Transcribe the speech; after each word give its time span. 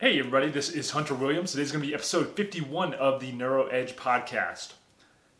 Hey, 0.00 0.18
everybody, 0.18 0.48
this 0.48 0.70
is 0.70 0.92
Hunter 0.92 1.14
Williams. 1.14 1.52
Today's 1.52 1.72
going 1.72 1.82
to 1.82 1.86
be 1.86 1.92
episode 1.92 2.34
51 2.34 2.94
of 2.94 3.20
the 3.20 3.32
Neuro 3.32 3.66
Edge 3.66 3.96
podcast. 3.96 4.72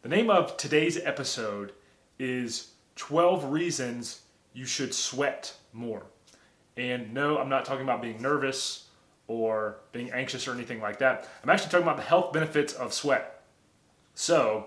The 0.03 0.11
name 0.11 0.29
of 0.29 0.59
today's 0.59 0.99
episode 0.99 1.73
is 2.19 2.73
12 2.97 3.47
Reasons 3.47 4.21
You 4.53 4.67
Should 4.67 4.93
Sweat 4.93 5.55
More. 5.73 6.03
And 6.77 7.15
no, 7.15 7.39
I'm 7.39 7.49
not 7.49 7.65
talking 7.65 7.85
about 7.85 8.03
being 8.03 8.21
nervous 8.21 8.89
or 9.29 9.77
being 9.93 10.13
anxious 10.13 10.47
or 10.47 10.53
anything 10.53 10.83
like 10.83 10.99
that. 10.99 11.27
I'm 11.43 11.49
actually 11.49 11.71
talking 11.71 11.87
about 11.87 11.97
the 11.97 12.03
health 12.03 12.35
benefits 12.35 12.75
of 12.75 12.93
sweat. 12.93 13.41
So, 14.15 14.67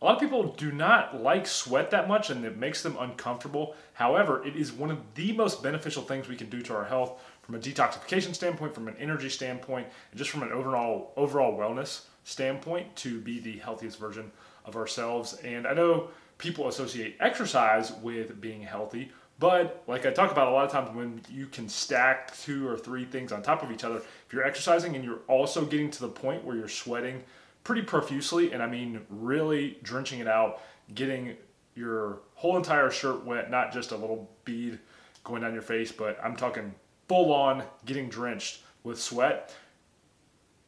a 0.00 0.06
lot 0.06 0.14
of 0.14 0.20
people 0.20 0.54
do 0.54 0.72
not 0.72 1.20
like 1.20 1.46
sweat 1.46 1.90
that 1.90 2.08
much 2.08 2.30
and 2.30 2.46
it 2.46 2.56
makes 2.56 2.82
them 2.82 2.96
uncomfortable. 2.98 3.74
However, 3.92 4.42
it 4.46 4.56
is 4.56 4.72
one 4.72 4.90
of 4.90 5.00
the 5.16 5.32
most 5.32 5.62
beneficial 5.62 6.02
things 6.02 6.28
we 6.28 6.36
can 6.36 6.48
do 6.48 6.62
to 6.62 6.74
our 6.74 6.84
health 6.86 7.20
from 7.48 7.54
a 7.54 7.58
detoxification 7.58 8.34
standpoint, 8.34 8.74
from 8.74 8.88
an 8.88 8.96
energy 8.98 9.30
standpoint, 9.30 9.86
and 10.10 10.18
just 10.18 10.28
from 10.28 10.42
an 10.42 10.52
overall 10.52 11.12
overall 11.16 11.58
wellness 11.58 12.02
standpoint 12.24 12.94
to 12.94 13.22
be 13.22 13.40
the 13.40 13.56
healthiest 13.56 13.98
version 13.98 14.30
of 14.66 14.76
ourselves. 14.76 15.32
And 15.42 15.66
I 15.66 15.72
know 15.72 16.08
people 16.36 16.68
associate 16.68 17.16
exercise 17.20 17.90
with 18.02 18.38
being 18.38 18.60
healthy, 18.60 19.10
but 19.38 19.82
like 19.86 20.04
I 20.04 20.10
talk 20.10 20.30
about 20.30 20.48
a 20.48 20.50
lot 20.50 20.66
of 20.66 20.70
times 20.70 20.94
when 20.94 21.22
you 21.30 21.46
can 21.46 21.70
stack 21.70 22.36
two 22.36 22.68
or 22.68 22.76
three 22.76 23.06
things 23.06 23.32
on 23.32 23.40
top 23.40 23.62
of 23.62 23.72
each 23.72 23.82
other, 23.82 23.96
if 23.96 24.30
you're 24.30 24.44
exercising 24.44 24.94
and 24.94 25.02
you're 25.02 25.20
also 25.26 25.64
getting 25.64 25.90
to 25.92 26.00
the 26.02 26.08
point 26.08 26.44
where 26.44 26.54
you're 26.54 26.68
sweating 26.68 27.24
pretty 27.64 27.80
profusely, 27.80 28.52
and 28.52 28.62
I 28.62 28.66
mean 28.66 29.00
really 29.08 29.78
drenching 29.82 30.20
it 30.20 30.28
out, 30.28 30.60
getting 30.94 31.34
your 31.74 32.18
whole 32.34 32.58
entire 32.58 32.90
shirt 32.90 33.24
wet, 33.24 33.50
not 33.50 33.72
just 33.72 33.92
a 33.92 33.96
little 33.96 34.28
bead 34.44 34.78
going 35.24 35.40
down 35.40 35.54
your 35.54 35.62
face, 35.62 35.90
but 35.90 36.18
I'm 36.22 36.36
talking 36.36 36.74
full 37.08 37.32
on 37.32 37.64
getting 37.86 38.08
drenched 38.08 38.60
with 38.84 39.00
sweat, 39.00 39.54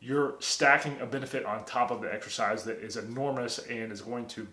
you're 0.00 0.34
stacking 0.40 0.98
a 1.00 1.06
benefit 1.06 1.44
on 1.44 1.64
top 1.64 1.90
of 1.90 2.00
the 2.00 2.12
exercise 2.12 2.64
that 2.64 2.78
is 2.78 2.96
enormous 2.96 3.58
and 3.58 3.92
is 3.92 4.00
going 4.00 4.26
to 4.26 4.46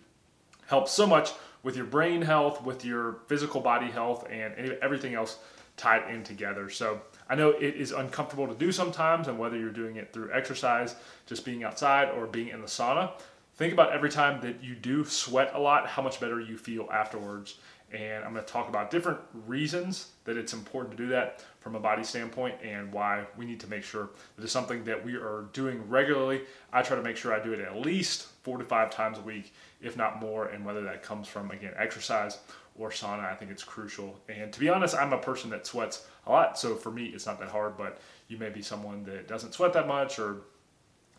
help 0.66 0.88
so 0.88 1.06
much 1.06 1.32
with 1.62 1.74
your 1.74 1.86
brain 1.86 2.20
health, 2.20 2.62
with 2.62 2.84
your 2.84 3.20
physical 3.26 3.60
body 3.60 3.90
health, 3.90 4.26
and 4.30 4.54
everything 4.82 5.14
else 5.14 5.38
tied 5.78 6.12
in 6.12 6.22
together. 6.22 6.68
So 6.68 7.00
I 7.28 7.34
know 7.34 7.50
it 7.50 7.74
is 7.74 7.92
uncomfortable 7.92 8.46
to 8.46 8.54
do 8.54 8.70
sometimes, 8.70 9.28
and 9.28 9.38
whether 9.38 9.56
you're 9.56 9.70
doing 9.70 9.96
it 9.96 10.12
through 10.12 10.32
exercise, 10.32 10.94
just 11.26 11.44
being 11.44 11.64
outside, 11.64 12.10
or 12.10 12.26
being 12.26 12.48
in 12.48 12.60
the 12.60 12.66
sauna, 12.66 13.12
think 13.56 13.72
about 13.72 13.92
every 13.92 14.10
time 14.10 14.40
that 14.42 14.62
you 14.62 14.74
do 14.74 15.04
sweat 15.04 15.52
a 15.54 15.58
lot, 15.58 15.86
how 15.86 16.02
much 16.02 16.20
better 16.20 16.40
you 16.40 16.58
feel 16.58 16.88
afterwards 16.92 17.56
and 17.92 18.24
I'm 18.24 18.32
going 18.32 18.44
to 18.44 18.52
talk 18.52 18.68
about 18.68 18.90
different 18.90 19.18
reasons 19.46 20.08
that 20.24 20.36
it's 20.36 20.52
important 20.52 20.96
to 20.96 21.02
do 21.02 21.08
that 21.10 21.42
from 21.68 21.76
a 21.76 21.80
body 21.80 22.02
standpoint 22.02 22.54
and 22.64 22.90
why 22.90 23.26
we 23.36 23.44
need 23.44 23.60
to 23.60 23.68
make 23.68 23.84
sure 23.84 24.08
that 24.36 24.42
it's 24.42 24.50
something 24.50 24.84
that 24.84 25.04
we 25.04 25.16
are 25.16 25.50
doing 25.52 25.86
regularly. 25.86 26.40
I 26.72 26.80
try 26.80 26.96
to 26.96 27.02
make 27.02 27.18
sure 27.18 27.34
I 27.34 27.44
do 27.44 27.52
it 27.52 27.60
at 27.60 27.78
least 27.78 28.28
four 28.42 28.56
to 28.56 28.64
five 28.64 28.90
times 28.90 29.18
a 29.18 29.20
week, 29.20 29.52
if 29.82 29.94
not 29.94 30.18
more, 30.18 30.46
and 30.46 30.64
whether 30.64 30.80
that 30.84 31.02
comes 31.02 31.28
from, 31.28 31.50
again, 31.50 31.74
exercise 31.76 32.38
or 32.78 32.88
sauna, 32.88 33.30
I 33.30 33.34
think 33.34 33.50
it's 33.50 33.62
crucial. 33.62 34.18
And 34.30 34.50
to 34.50 34.58
be 34.58 34.70
honest, 34.70 34.94
I'm 34.94 35.12
a 35.12 35.18
person 35.18 35.50
that 35.50 35.66
sweats 35.66 36.06
a 36.26 36.30
lot, 36.30 36.58
so 36.58 36.74
for 36.74 36.90
me, 36.90 37.04
it's 37.08 37.26
not 37.26 37.38
that 37.40 37.50
hard, 37.50 37.76
but 37.76 38.00
you 38.28 38.38
may 38.38 38.48
be 38.48 38.62
someone 38.62 39.04
that 39.04 39.28
doesn't 39.28 39.52
sweat 39.52 39.74
that 39.74 39.86
much 39.86 40.18
or 40.18 40.38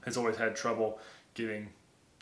has 0.04 0.18
always 0.18 0.36
had 0.36 0.56
trouble 0.56 1.00
getting 1.36 1.70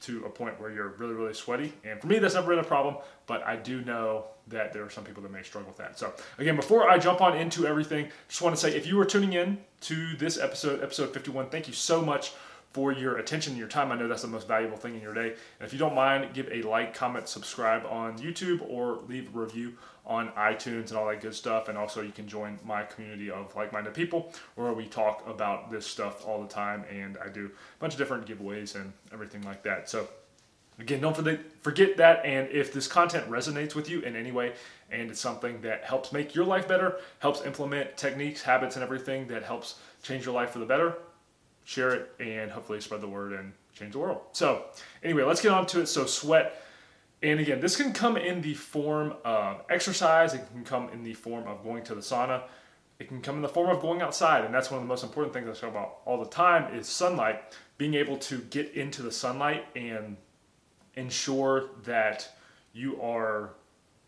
to 0.02 0.24
a 0.26 0.30
point 0.30 0.60
where 0.60 0.72
you're 0.72 0.90
really, 0.90 1.14
really 1.14 1.34
sweaty. 1.34 1.74
And 1.84 2.00
for 2.00 2.08
me, 2.08 2.20
that's 2.20 2.36
never 2.36 2.50
been 2.50 2.64
a 2.64 2.68
problem, 2.68 2.98
but 3.26 3.44
I 3.44 3.56
do 3.56 3.82
know 3.82 4.26
that 4.48 4.72
there 4.74 4.84
are 4.84 4.90
some 4.90 5.04
people 5.04 5.24
that 5.24 5.32
may 5.32 5.44
struggle 5.44 5.70
with 5.70 5.78
that. 5.78 5.98
So, 5.98 6.14
again, 6.38 6.56
before 6.56 6.90
I 6.90 6.98
jump 6.98 7.22
on 7.22 7.36
into 7.36 7.66
everything, 7.66 8.10
just 8.28 8.42
want 8.42 8.56
to 8.56 8.62
say 8.62 8.76
if 8.76 8.86
you 8.86 9.00
are 9.00 9.06
tuning 9.06 9.34
in 9.34 9.58
to 9.82 10.16
this 10.18 10.38
episode, 10.38 10.84
episode 10.84 11.14
51, 11.14 11.50
thank 11.50 11.68
you 11.68 11.74
so 11.74 12.02
much 12.02 12.34
for 12.78 12.92
your 12.92 13.18
attention 13.18 13.54
and 13.54 13.60
your 13.60 13.68
time. 13.68 13.92
I 13.92 13.96
know 13.96 14.08
that's 14.08 14.22
the 14.22 14.28
most 14.28 14.48
valuable 14.48 14.78
thing 14.78 14.94
in 14.94 15.02
your 15.02 15.16
day. 15.16 15.30
And 15.30 15.66
if 15.66 15.74
you 15.74 15.80
don't 15.80 15.96
mind, 15.96 16.32
give 16.36 16.48
a 16.52 16.62
like, 16.62 16.94
comment, 16.94 17.28
subscribe 17.28 17.88
on 17.88 18.20
YouTube, 18.20 18.64
or 18.70 19.00
leave 19.08 19.36
a 19.36 19.40
review 19.40 19.74
on 20.06 20.30
iTunes 20.34 20.90
and 20.90 20.92
all 20.92 21.08
that 21.08 21.20
good 21.20 21.34
stuff. 21.34 21.70
And 21.70 21.76
also, 21.76 22.04
you 22.04 22.12
can 22.12 22.28
join 22.28 22.60
my 22.64 22.84
community 22.84 23.32
of 23.32 23.56
like 23.56 23.74
minded 23.74 23.96
people 23.96 24.32
where 24.54 24.74
we 24.74 24.86
talk 24.86 25.28
about 25.28 25.72
this 25.72 25.88
stuff 25.88 26.28
all 26.28 26.40
the 26.40 26.48
time. 26.48 26.86
And 26.92 27.18
I 27.18 27.30
do 27.30 27.48
a 27.48 27.80
bunch 27.80 27.94
of 27.94 27.98
different 27.98 28.28
giveaways 28.28 28.76
and 28.76 28.94
everything 29.12 29.42
like 29.42 29.64
that. 29.64 29.90
So, 29.90 30.08
again, 30.78 31.02
don't 31.02 31.18
forget 31.62 31.98
that. 31.98 32.24
And 32.28 32.48
if 32.52 32.74
this 32.74 32.88
content 32.88 33.28
resonates 33.28 33.74
with 33.74 33.90
you 33.90 34.02
in 34.02 34.16
any 34.16 34.32
way, 34.32 34.54
and 34.92 35.10
it's 35.10 35.20
something 35.20 35.62
that 35.62 35.84
helps 35.84 36.14
make 36.14 36.36
your 36.36 36.46
life 36.46 36.68
better, 36.68 37.00
helps 37.18 37.44
implement 37.44 37.98
techniques, 37.98 38.44
habits, 38.44 38.76
and 38.76 38.84
everything 38.84 39.26
that 39.30 39.42
helps 39.42 39.80
change 40.04 40.26
your 40.26 40.36
life 40.36 40.52
for 40.52 40.60
the 40.60 40.66
better, 40.68 40.98
share 41.68 41.94
it 41.94 42.12
and 42.20 42.50
hopefully 42.50 42.80
spread 42.80 43.02
the 43.02 43.08
word 43.08 43.34
and 43.34 43.52
change 43.74 43.92
the 43.92 44.00
world. 44.00 44.22
So, 44.32 44.66
anyway, 45.04 45.24
let's 45.24 45.42
get 45.42 45.52
on 45.52 45.66
to 45.68 45.82
it. 45.82 45.88
So, 45.88 46.06
sweat 46.06 46.64
and 47.24 47.40
again, 47.40 47.60
this 47.60 47.76
can 47.76 47.94
come 47.94 48.16
in 48.16 48.42
the 48.42 48.54
form 48.54 49.16
of 49.26 49.64
exercise, 49.70 50.34
it 50.34 50.44
can 50.52 50.64
come 50.64 50.90
in 50.90 51.04
the 51.04 51.14
form 51.14 51.48
of 51.48 51.64
going 51.64 51.84
to 51.86 51.96
the 51.96 52.02
sauna, 52.02 52.44
it 53.00 53.08
can 53.08 53.22
come 53.22 53.38
in 53.38 53.42
the 53.42 53.50
form 53.50 53.70
of 53.70 53.82
going 53.82 54.02
outside. 54.02 54.46
And 54.46 54.54
that's 54.54 54.70
one 54.70 54.80
of 54.80 54.84
the 54.84 54.88
most 54.88 55.04
important 55.04 55.34
things 55.34 55.48
I 55.50 55.60
talk 55.60 55.72
about 55.72 55.98
all 56.06 56.24
the 56.24 56.30
time 56.30 56.76
is 56.76 56.88
sunlight, 56.88 57.42
being 57.78 57.96
able 57.96 58.18
to 58.18 58.40
get 58.40 58.74
into 58.74 59.02
the 59.02 59.12
sunlight 59.12 59.66
and 59.76 60.18
ensure 60.96 61.70
that 61.86 62.30
you 62.74 63.02
are 63.02 63.54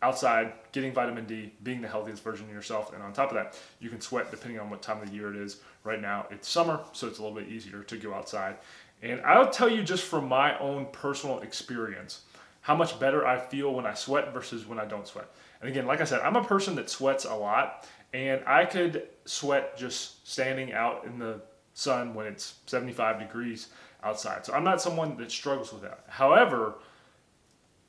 outside 0.01 0.53
getting 0.71 0.93
vitamin 0.93 1.25
D, 1.25 1.53
being 1.63 1.81
the 1.81 1.87
healthiest 1.87 2.23
version 2.23 2.47
of 2.47 2.53
yourself. 2.53 2.93
And 2.93 3.03
on 3.03 3.13
top 3.13 3.29
of 3.29 3.35
that, 3.35 3.59
you 3.79 3.89
can 3.89 4.01
sweat 4.01 4.31
depending 4.31 4.59
on 4.59 4.69
what 4.69 4.81
time 4.81 5.01
of 5.01 5.09
the 5.09 5.15
year 5.15 5.33
it 5.33 5.35
is. 5.35 5.57
Right 5.83 6.01
now, 6.01 6.25
it's 6.31 6.47
summer, 6.47 6.79
so 6.93 7.07
it's 7.07 7.19
a 7.19 7.21
little 7.21 7.37
bit 7.37 7.49
easier 7.49 7.83
to 7.83 7.97
go 7.97 8.13
outside. 8.13 8.57
And 9.01 9.21
I'll 9.21 9.49
tell 9.49 9.69
you 9.69 9.83
just 9.83 10.03
from 10.03 10.27
my 10.27 10.57
own 10.59 10.87
personal 10.91 11.39
experience 11.39 12.21
how 12.61 12.75
much 12.75 12.99
better 12.99 13.25
I 13.25 13.39
feel 13.39 13.73
when 13.73 13.85
I 13.85 13.93
sweat 13.93 14.33
versus 14.33 14.65
when 14.65 14.79
I 14.79 14.85
don't 14.85 15.07
sweat. 15.07 15.27
And 15.61 15.69
again, 15.69 15.85
like 15.85 16.01
I 16.01 16.03
said, 16.03 16.21
I'm 16.21 16.35
a 16.35 16.43
person 16.43 16.75
that 16.75 16.89
sweats 16.89 17.25
a 17.25 17.33
lot, 17.33 17.87
and 18.13 18.41
I 18.45 18.65
could 18.65 19.07
sweat 19.25 19.77
just 19.77 20.27
standing 20.29 20.73
out 20.73 21.05
in 21.05 21.19
the 21.19 21.41
sun 21.73 22.13
when 22.13 22.27
it's 22.27 22.55
75 22.65 23.19
degrees 23.19 23.67
outside. 24.03 24.45
So 24.45 24.53
I'm 24.53 24.63
not 24.63 24.81
someone 24.81 25.17
that 25.17 25.31
struggles 25.31 25.71
with 25.71 25.81
that. 25.83 26.03
However, 26.07 26.75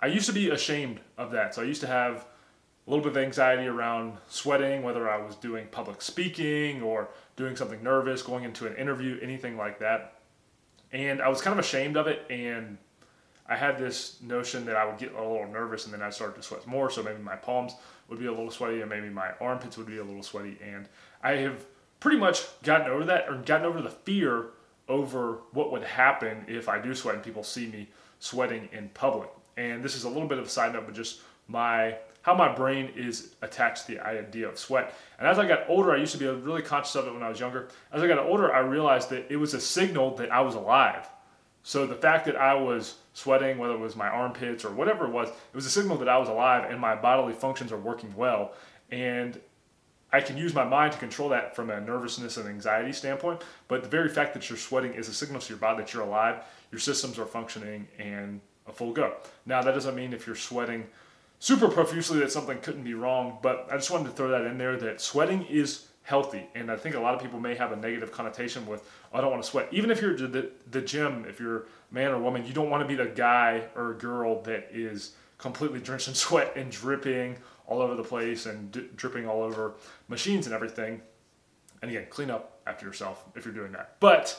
I 0.02 0.06
used 0.06 0.26
to 0.26 0.32
be 0.32 0.50
ashamed 0.50 1.00
of 1.18 1.30
that. 1.32 1.54
So 1.54 1.62
I 1.62 1.66
used 1.66 1.82
to 1.82 1.86
have 1.86 2.26
a 2.86 2.90
little 2.90 3.04
bit 3.04 3.12
of 3.12 3.22
anxiety 3.22 3.66
around 3.66 4.16
sweating, 4.28 4.82
whether 4.82 5.08
I 5.08 5.18
was 5.18 5.36
doing 5.36 5.66
public 5.70 6.00
speaking 6.00 6.82
or 6.82 7.08
doing 7.36 7.54
something 7.56 7.82
nervous, 7.82 8.22
going 8.22 8.44
into 8.44 8.66
an 8.66 8.74
interview, 8.76 9.18
anything 9.22 9.56
like 9.56 9.78
that. 9.80 10.14
And 10.92 11.20
I 11.20 11.28
was 11.28 11.40
kind 11.40 11.58
of 11.58 11.64
ashamed 11.64 11.96
of 11.96 12.06
it 12.06 12.24
and 12.30 12.78
I 13.46 13.56
had 13.56 13.78
this 13.78 14.20
notion 14.22 14.64
that 14.66 14.76
I 14.76 14.84
would 14.84 14.96
get 14.96 15.12
a 15.12 15.20
little 15.20 15.46
nervous 15.46 15.84
and 15.84 15.92
then 15.92 16.02
I'd 16.02 16.14
start 16.14 16.36
to 16.36 16.42
sweat 16.42 16.66
more. 16.66 16.88
So 16.90 17.02
maybe 17.02 17.20
my 17.20 17.36
palms 17.36 17.74
would 18.08 18.18
be 18.18 18.26
a 18.26 18.30
little 18.30 18.50
sweaty 18.50 18.80
and 18.80 18.88
maybe 18.88 19.10
my 19.10 19.32
armpits 19.40 19.76
would 19.76 19.86
be 19.86 19.98
a 19.98 20.04
little 20.04 20.22
sweaty. 20.22 20.56
And 20.64 20.88
I 21.22 21.32
have 21.32 21.64
pretty 22.00 22.16
much 22.16 22.46
gotten 22.62 22.90
over 22.90 23.04
that 23.04 23.28
or 23.28 23.36
gotten 23.36 23.66
over 23.66 23.82
the 23.82 23.90
fear 23.90 24.46
over 24.88 25.38
what 25.52 25.70
would 25.70 25.84
happen 25.84 26.44
if 26.48 26.68
I 26.68 26.80
do 26.80 26.94
sweat 26.94 27.16
and 27.16 27.24
people 27.24 27.44
see 27.44 27.66
me 27.66 27.88
sweating 28.18 28.68
in 28.72 28.88
public. 28.94 29.30
And 29.60 29.82
this 29.82 29.94
is 29.94 30.04
a 30.04 30.08
little 30.08 30.26
bit 30.26 30.38
of 30.38 30.46
a 30.46 30.48
side 30.48 30.72
note, 30.72 30.84
but 30.86 30.94
just 30.94 31.20
my 31.46 31.96
how 32.22 32.34
my 32.34 32.52
brain 32.54 32.90
is 32.96 33.34
attached 33.40 33.86
to 33.86 33.92
the 33.92 34.06
idea 34.06 34.46
of 34.48 34.58
sweat. 34.58 34.94
And 35.18 35.26
as 35.26 35.38
I 35.38 35.48
got 35.48 35.64
older, 35.68 35.92
I 35.92 35.96
used 35.96 36.12
to 36.12 36.18
be 36.18 36.26
really 36.26 36.60
conscious 36.60 36.94
of 36.94 37.06
it 37.06 37.14
when 37.14 37.22
I 37.22 37.30
was 37.30 37.40
younger. 37.40 37.68
As 37.92 38.02
I 38.02 38.08
got 38.08 38.18
older, 38.18 38.52
I 38.52 38.58
realized 38.58 39.08
that 39.10 39.30
it 39.30 39.36
was 39.36 39.54
a 39.54 39.60
signal 39.60 40.16
that 40.16 40.30
I 40.30 40.40
was 40.42 40.54
alive. 40.54 41.08
So 41.62 41.86
the 41.86 41.94
fact 41.94 42.26
that 42.26 42.36
I 42.36 42.54
was 42.54 42.96
sweating, 43.14 43.56
whether 43.56 43.72
it 43.72 43.80
was 43.80 43.96
my 43.96 44.08
armpits 44.08 44.66
or 44.66 44.70
whatever 44.70 45.06
it 45.06 45.12
was, 45.12 45.28
it 45.28 45.54
was 45.54 45.64
a 45.64 45.70
signal 45.70 45.96
that 45.98 46.10
I 46.10 46.18
was 46.18 46.28
alive 46.28 46.70
and 46.70 46.78
my 46.78 46.94
bodily 46.94 47.32
functions 47.32 47.72
are 47.72 47.78
working 47.78 48.14
well. 48.14 48.52
And 48.90 49.40
I 50.12 50.20
can 50.20 50.36
use 50.36 50.54
my 50.54 50.64
mind 50.64 50.92
to 50.92 50.98
control 50.98 51.30
that 51.30 51.56
from 51.56 51.70
a 51.70 51.80
nervousness 51.80 52.36
and 52.36 52.48
anxiety 52.48 52.92
standpoint. 52.92 53.42
But 53.66 53.82
the 53.82 53.88
very 53.88 54.10
fact 54.10 54.34
that 54.34 54.48
you're 54.48 54.58
sweating 54.58 54.92
is 54.92 55.08
a 55.08 55.14
signal 55.14 55.40
to 55.40 55.48
your 55.48 55.58
body 55.58 55.78
that 55.82 55.94
you're 55.94 56.02
alive, 56.02 56.44
your 56.70 56.80
systems 56.80 57.18
are 57.18 57.26
functioning, 57.26 57.88
and 57.98 58.40
a 58.66 58.72
full 58.72 58.92
go. 58.92 59.14
Now, 59.46 59.62
that 59.62 59.72
doesn't 59.72 59.94
mean 59.94 60.12
if 60.12 60.26
you're 60.26 60.36
sweating 60.36 60.86
super 61.38 61.68
profusely 61.68 62.18
that 62.20 62.30
something 62.30 62.58
couldn't 62.60 62.84
be 62.84 62.94
wrong, 62.94 63.38
but 63.42 63.66
I 63.70 63.76
just 63.76 63.90
wanted 63.90 64.04
to 64.04 64.10
throw 64.10 64.28
that 64.28 64.42
in 64.42 64.58
there 64.58 64.76
that 64.76 65.00
sweating 65.00 65.44
is 65.46 65.86
healthy. 66.02 66.46
And 66.54 66.70
I 66.70 66.76
think 66.76 66.94
a 66.94 67.00
lot 67.00 67.14
of 67.14 67.22
people 67.22 67.40
may 67.40 67.54
have 67.54 67.72
a 67.72 67.76
negative 67.76 68.12
connotation 68.12 68.66
with, 68.66 68.88
oh, 69.12 69.18
I 69.18 69.20
don't 69.20 69.30
want 69.30 69.42
to 69.42 69.48
sweat. 69.48 69.68
Even 69.70 69.90
if 69.90 70.00
you're 70.02 70.16
the, 70.16 70.50
the 70.70 70.80
gym, 70.80 71.24
if 71.28 71.40
you're 71.40 71.66
man 71.90 72.10
or 72.10 72.20
woman, 72.20 72.44
you 72.44 72.52
don't 72.52 72.70
want 72.70 72.82
to 72.82 72.88
be 72.88 72.94
the 72.94 73.10
guy 73.10 73.64
or 73.74 73.94
girl 73.94 74.42
that 74.42 74.68
is 74.72 75.12
completely 75.38 75.80
drenched 75.80 76.08
in 76.08 76.14
sweat 76.14 76.52
and 76.56 76.70
dripping 76.70 77.36
all 77.66 77.80
over 77.80 77.94
the 77.94 78.04
place 78.04 78.46
and 78.46 78.72
d- 78.72 78.88
dripping 78.96 79.26
all 79.26 79.42
over 79.42 79.74
machines 80.08 80.46
and 80.46 80.54
everything. 80.54 81.00
And 81.80 81.90
again, 81.90 82.06
clean 82.10 82.30
up 82.30 82.60
after 82.66 82.84
yourself 82.84 83.24
if 83.34 83.44
you're 83.44 83.54
doing 83.54 83.72
that. 83.72 83.96
But 84.00 84.38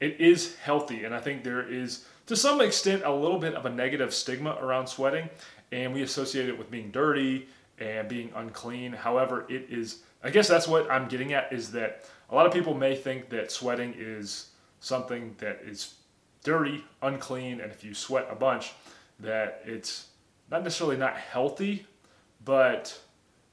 it 0.00 0.20
is 0.20 0.56
healthy, 0.56 1.04
and 1.04 1.14
I 1.14 1.20
think 1.20 1.44
there 1.44 1.62
is, 1.62 2.06
to 2.32 2.36
some 2.36 2.62
extent, 2.62 3.02
a 3.04 3.12
little 3.12 3.38
bit 3.38 3.54
of 3.54 3.66
a 3.66 3.70
negative 3.70 4.14
stigma 4.14 4.56
around 4.62 4.86
sweating, 4.86 5.28
and 5.70 5.92
we 5.92 6.00
associate 6.00 6.48
it 6.48 6.56
with 6.56 6.70
being 6.70 6.90
dirty 6.90 7.46
and 7.78 8.08
being 8.08 8.32
unclean. 8.34 8.90
However, 8.94 9.44
it 9.50 9.66
is 9.68 9.98
I 10.24 10.30
guess 10.30 10.48
that's 10.48 10.66
what 10.66 10.90
I'm 10.90 11.08
getting 11.08 11.34
at 11.34 11.52
is 11.52 11.72
that 11.72 12.08
a 12.30 12.34
lot 12.34 12.46
of 12.46 12.52
people 12.52 12.72
may 12.72 12.96
think 12.96 13.28
that 13.30 13.52
sweating 13.52 13.94
is 13.98 14.48
something 14.80 15.34
that 15.38 15.60
is 15.62 15.96
dirty, 16.42 16.82
unclean, 17.02 17.60
and 17.60 17.70
if 17.70 17.84
you 17.84 17.92
sweat 17.92 18.26
a 18.30 18.34
bunch, 18.34 18.72
that 19.20 19.62
it's 19.66 20.06
not 20.50 20.62
necessarily 20.62 20.96
not 20.96 21.16
healthy, 21.16 21.86
but 22.46 22.98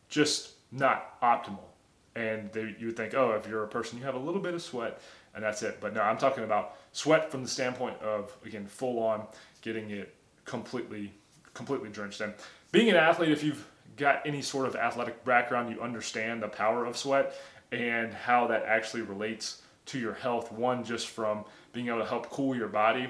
just 0.08 0.54
not 0.72 1.20
optimal. 1.22 1.68
And 2.16 2.50
they, 2.54 2.76
you 2.80 2.88
would 2.88 2.98
think, 2.98 3.14
oh, 3.14 3.32
if 3.32 3.46
you're 3.46 3.64
a 3.64 3.68
person, 3.68 3.98
you 3.98 4.06
have 4.06 4.16
a 4.16 4.20
little 4.20 4.42
bit 4.42 4.54
of 4.54 4.62
sweat, 4.62 5.02
and 5.36 5.44
that's 5.44 5.64
it. 5.64 5.80
But 5.82 5.94
no, 5.94 6.02
I'm 6.02 6.18
talking 6.18 6.46
about 6.46 6.78
sweat 6.92 7.32
from 7.32 7.44
the 7.44 7.50
standpoint 7.50 8.00
of 8.02 8.36
again 8.46 8.68
full 8.68 9.02
on 9.02 9.26
getting 9.62 9.90
it 9.92 10.16
completely 10.46 11.14
completely 11.54 11.90
drenched 11.90 12.22
in. 12.22 12.34
Being 12.72 12.90
an 12.90 12.96
athlete, 12.96 13.32
if 13.32 13.44
you've 13.44 13.68
got 13.98 14.26
any 14.26 14.42
sort 14.42 14.66
of 14.66 14.76
athletic 14.76 15.24
background, 15.26 15.74
you 15.74 15.82
understand 15.82 16.42
the 16.42 16.48
power 16.48 16.86
of 16.86 16.96
sweat 16.96 17.36
and 17.72 18.14
how 18.14 18.48
that 18.48 18.64
actually 18.66 19.02
relates 19.02 19.62
to 19.88 20.00
your 20.00 20.14
health. 20.14 20.52
One, 20.52 20.84
just 20.84 21.08
from 21.08 21.46
being 21.74 21.88
able 21.88 22.00
to 22.00 22.06
help 22.06 22.30
cool 22.30 22.56
your 22.56 22.68
body 22.68 23.10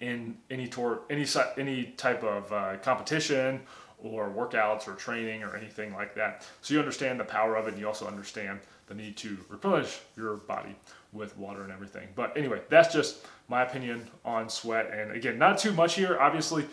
in 0.00 0.36
any 0.50 0.66
tor- 0.66 1.02
any 1.08 1.26
any 1.56 1.84
type 1.96 2.22
of 2.24 2.52
uh, 2.52 2.76
competition 2.82 3.60
or 3.98 4.28
workouts 4.28 4.88
or 4.88 4.94
training 4.94 5.44
or 5.44 5.56
anything 5.56 5.94
like 5.94 6.14
that. 6.16 6.46
So 6.60 6.74
you 6.74 6.80
understand 6.80 7.20
the 7.20 7.24
power 7.24 7.54
of 7.54 7.68
it, 7.68 7.74
and 7.74 7.80
you 7.80 7.86
also 7.86 8.06
understand 8.06 8.60
the 8.88 8.94
need 8.94 9.16
to 9.18 9.38
replenish 9.48 10.00
your 10.16 10.36
body 10.36 10.74
with 11.12 11.36
water 11.36 11.62
and 11.62 11.72
everything. 11.72 12.08
But 12.14 12.36
anyway, 12.36 12.62
that's 12.68 12.92
just 12.92 13.26
my 13.48 13.62
opinion 13.62 14.08
on 14.24 14.48
sweat. 14.48 14.90
And 14.92 15.12
again, 15.12 15.38
not 15.38 15.58
too 15.58 15.72
much 15.72 15.94
here. 15.94 16.18
Obviously, 16.18 16.66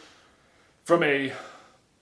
from 0.85 1.03
a 1.03 1.33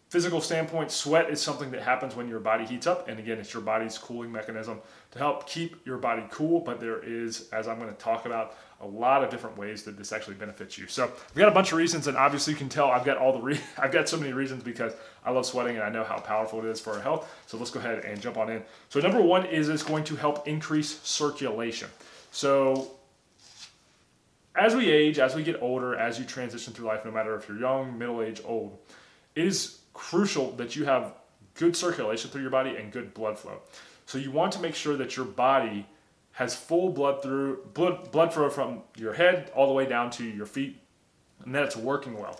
physical 0.09 0.39
standpoint, 0.39 0.91
sweat 0.91 1.29
is 1.29 1.41
something 1.41 1.71
that 1.71 1.81
happens 1.81 2.15
when 2.15 2.29
your 2.29 2.39
body 2.39 2.65
heats 2.65 2.87
up. 2.87 3.09
And 3.09 3.19
again, 3.19 3.39
it's 3.39 3.53
your 3.53 3.63
body's 3.63 3.97
cooling 3.97 4.31
mechanism 4.31 4.79
to 5.11 5.19
help 5.19 5.47
keep 5.47 5.85
your 5.85 5.97
body 5.97 6.23
cool. 6.31 6.59
But 6.59 6.79
there 6.79 6.99
is, 7.03 7.49
as 7.51 7.67
I'm 7.67 7.79
going 7.79 7.89
to 7.89 7.97
talk 7.97 8.25
about, 8.25 8.55
a 8.79 8.85
lot 8.85 9.23
of 9.23 9.31
different 9.31 9.57
ways 9.57 9.81
that 9.83 9.97
this 9.97 10.13
actually 10.13 10.35
benefits 10.35 10.77
you. 10.77 10.85
So 10.87 11.11
we've 11.33 11.41
got 11.41 11.47
a 11.47 11.55
bunch 11.55 11.71
of 11.71 11.79
reasons, 11.79 12.05
and 12.05 12.15
obviously 12.15 12.53
you 12.53 12.59
can 12.59 12.69
tell 12.69 12.91
I've 12.91 13.05
got 13.05 13.17
all 13.17 13.33
the 13.33 13.41
re- 13.41 13.59
I've 13.77 13.91
got 13.91 14.07
so 14.07 14.17
many 14.17 14.33
reasons 14.33 14.63
because 14.63 14.93
I 15.25 15.31
love 15.31 15.45
sweating 15.45 15.77
and 15.77 15.83
I 15.83 15.89
know 15.89 16.03
how 16.03 16.19
powerful 16.19 16.59
it 16.59 16.65
is 16.65 16.79
for 16.79 16.93
our 16.93 17.01
health. 17.01 17.27
So 17.47 17.57
let's 17.57 17.71
go 17.71 17.79
ahead 17.79 18.05
and 18.05 18.21
jump 18.21 18.37
on 18.37 18.51
in. 18.51 18.63
So 18.89 18.99
number 18.99 19.21
one 19.21 19.45
is 19.47 19.67
it's 19.69 19.83
going 19.83 20.03
to 20.05 20.15
help 20.15 20.47
increase 20.47 21.01
circulation. 21.01 21.89
So 22.37 22.91
as 24.55 24.75
we 24.75 24.91
age, 24.91 25.17
as 25.17 25.33
we 25.33 25.41
get 25.41 25.59
older, 25.59 25.95
as 25.95 26.19
you 26.19 26.25
transition 26.25 26.71
through 26.71 26.85
life, 26.85 27.03
no 27.03 27.09
matter 27.09 27.35
if 27.35 27.49
you're 27.49 27.57
young, 27.57 27.97
middle 27.97 28.21
age, 28.21 28.41
old, 28.45 28.77
it 29.33 29.47
is 29.47 29.79
crucial 29.95 30.51
that 30.51 30.75
you 30.75 30.85
have 30.85 31.15
good 31.55 31.75
circulation 31.75 32.29
through 32.29 32.43
your 32.43 32.51
body 32.51 32.75
and 32.75 32.91
good 32.91 33.15
blood 33.15 33.39
flow. 33.39 33.59
So 34.05 34.19
you 34.19 34.29
want 34.29 34.51
to 34.53 34.59
make 34.59 34.75
sure 34.75 34.95
that 34.97 35.17
your 35.17 35.25
body 35.25 35.87
has 36.33 36.55
full 36.55 36.91
blood 36.91 37.23
through 37.23 37.65
blood 37.73 38.11
blood 38.11 38.31
flow 38.31 38.51
from 38.51 38.83
your 38.95 39.13
head 39.13 39.51
all 39.55 39.65
the 39.65 39.73
way 39.73 39.87
down 39.87 40.11
to 40.11 40.23
your 40.23 40.45
feet, 40.45 40.79
and 41.43 41.55
that 41.55 41.63
it's 41.63 41.75
working 41.75 42.19
well. 42.19 42.39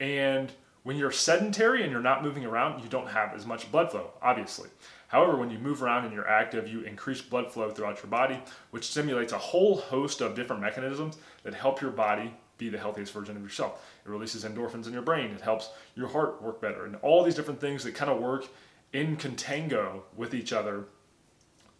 And 0.00 0.50
when 0.86 0.96
you're 0.96 1.10
sedentary 1.10 1.82
and 1.82 1.90
you're 1.90 2.00
not 2.00 2.22
moving 2.22 2.44
around, 2.44 2.80
you 2.80 2.88
don't 2.88 3.08
have 3.08 3.34
as 3.34 3.44
much 3.44 3.72
blood 3.72 3.90
flow, 3.90 4.12
obviously. 4.22 4.68
However, 5.08 5.36
when 5.36 5.50
you 5.50 5.58
move 5.58 5.82
around 5.82 6.04
and 6.04 6.14
you're 6.14 6.28
active, 6.28 6.68
you 6.68 6.82
increase 6.82 7.20
blood 7.20 7.50
flow 7.50 7.72
throughout 7.72 7.96
your 7.96 8.06
body, 8.06 8.40
which 8.70 8.86
stimulates 8.86 9.32
a 9.32 9.38
whole 9.38 9.78
host 9.78 10.20
of 10.20 10.36
different 10.36 10.62
mechanisms 10.62 11.18
that 11.42 11.54
help 11.54 11.80
your 11.80 11.90
body 11.90 12.32
be 12.56 12.68
the 12.68 12.78
healthiest 12.78 13.12
version 13.12 13.36
of 13.36 13.42
yourself. 13.42 13.84
It 14.04 14.08
releases 14.08 14.44
endorphins 14.44 14.86
in 14.86 14.92
your 14.92 15.02
brain, 15.02 15.32
it 15.32 15.40
helps 15.40 15.70
your 15.96 16.06
heart 16.06 16.40
work 16.40 16.60
better, 16.60 16.84
and 16.84 16.94
all 17.02 17.24
these 17.24 17.34
different 17.34 17.60
things 17.60 17.82
that 17.82 17.96
kind 17.96 18.08
of 18.08 18.20
work 18.20 18.46
in 18.92 19.16
contango 19.16 20.02
with 20.16 20.34
each 20.34 20.52
other 20.52 20.84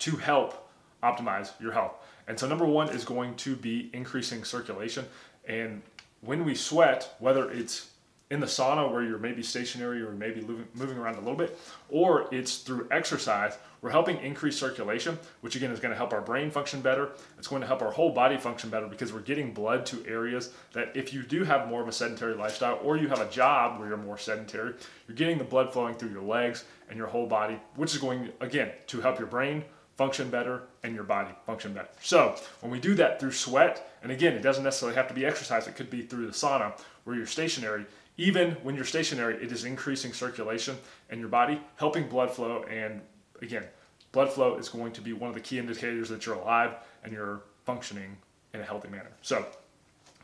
to 0.00 0.16
help 0.16 0.68
optimize 1.04 1.52
your 1.60 1.70
health. 1.70 1.94
And 2.26 2.36
so, 2.36 2.48
number 2.48 2.66
one 2.66 2.88
is 2.88 3.04
going 3.04 3.36
to 3.36 3.54
be 3.54 3.88
increasing 3.92 4.42
circulation. 4.42 5.04
And 5.46 5.82
when 6.22 6.44
we 6.44 6.56
sweat, 6.56 7.14
whether 7.20 7.48
it's 7.52 7.90
in 8.30 8.40
the 8.40 8.46
sauna 8.46 8.90
where 8.90 9.02
you're 9.02 9.18
maybe 9.18 9.42
stationary 9.42 10.02
or 10.02 10.10
maybe 10.10 10.40
moving 10.74 10.98
around 10.98 11.14
a 11.14 11.20
little 11.20 11.36
bit, 11.36 11.58
or 11.88 12.28
it's 12.32 12.58
through 12.58 12.88
exercise, 12.90 13.56
we're 13.82 13.90
helping 13.90 14.18
increase 14.18 14.58
circulation, 14.58 15.16
which 15.42 15.54
again 15.54 15.70
is 15.70 15.78
going 15.78 15.92
to 15.92 15.96
help 15.96 16.12
our 16.12 16.20
brain 16.20 16.50
function 16.50 16.80
better. 16.80 17.10
It's 17.38 17.46
going 17.46 17.60
to 17.60 17.68
help 17.68 17.82
our 17.82 17.92
whole 17.92 18.10
body 18.10 18.36
function 18.36 18.68
better 18.68 18.88
because 18.88 19.12
we're 19.12 19.20
getting 19.20 19.52
blood 19.52 19.86
to 19.86 20.04
areas 20.06 20.52
that 20.72 20.96
if 20.96 21.14
you 21.14 21.22
do 21.22 21.44
have 21.44 21.68
more 21.68 21.82
of 21.82 21.88
a 21.88 21.92
sedentary 21.92 22.34
lifestyle 22.34 22.80
or 22.82 22.96
you 22.96 23.06
have 23.06 23.20
a 23.20 23.30
job 23.30 23.78
where 23.78 23.88
you're 23.88 23.96
more 23.96 24.18
sedentary, 24.18 24.74
you're 25.06 25.16
getting 25.16 25.38
the 25.38 25.44
blood 25.44 25.72
flowing 25.72 25.94
through 25.94 26.10
your 26.10 26.22
legs 26.22 26.64
and 26.88 26.98
your 26.98 27.06
whole 27.06 27.26
body, 27.26 27.60
which 27.76 27.94
is 27.94 28.00
going 28.00 28.30
again 28.40 28.72
to 28.88 29.00
help 29.00 29.18
your 29.18 29.28
brain 29.28 29.64
function 29.96 30.28
better 30.28 30.62
and 30.82 30.94
your 30.94 31.04
body 31.04 31.30
function 31.46 31.72
better. 31.72 31.88
So, 32.00 32.36
when 32.60 32.70
we 32.70 32.78
do 32.78 32.94
that 32.96 33.18
through 33.18 33.32
sweat, 33.32 33.90
and 34.02 34.12
again, 34.12 34.34
it 34.34 34.42
doesn't 34.42 34.64
necessarily 34.64 34.96
have 34.96 35.08
to 35.08 35.14
be 35.14 35.24
exercise, 35.24 35.66
it 35.66 35.76
could 35.76 35.90
be 35.90 36.02
through 36.02 36.26
the 36.26 36.32
sauna 36.32 36.78
where 37.04 37.16
you're 37.16 37.26
stationary, 37.26 37.86
even 38.18 38.52
when 38.62 38.74
you're 38.74 38.84
stationary, 38.84 39.36
it 39.42 39.52
is 39.52 39.64
increasing 39.64 40.12
circulation 40.12 40.76
in 41.10 41.20
your 41.20 41.28
body, 41.28 41.60
helping 41.76 42.08
blood 42.08 42.30
flow. 42.30 42.64
And 42.64 43.00
again, 43.42 43.64
blood 44.12 44.32
flow 44.32 44.56
is 44.56 44.68
going 44.68 44.92
to 44.92 45.00
be 45.00 45.12
one 45.12 45.28
of 45.28 45.34
the 45.34 45.40
key 45.40 45.58
indicators 45.58 46.08
that 46.08 46.24
you're 46.24 46.36
alive 46.36 46.74
and 47.04 47.12
you're 47.12 47.42
functioning 47.64 48.16
in 48.54 48.60
a 48.60 48.64
healthy 48.64 48.88
manner. 48.88 49.10
So, 49.22 49.44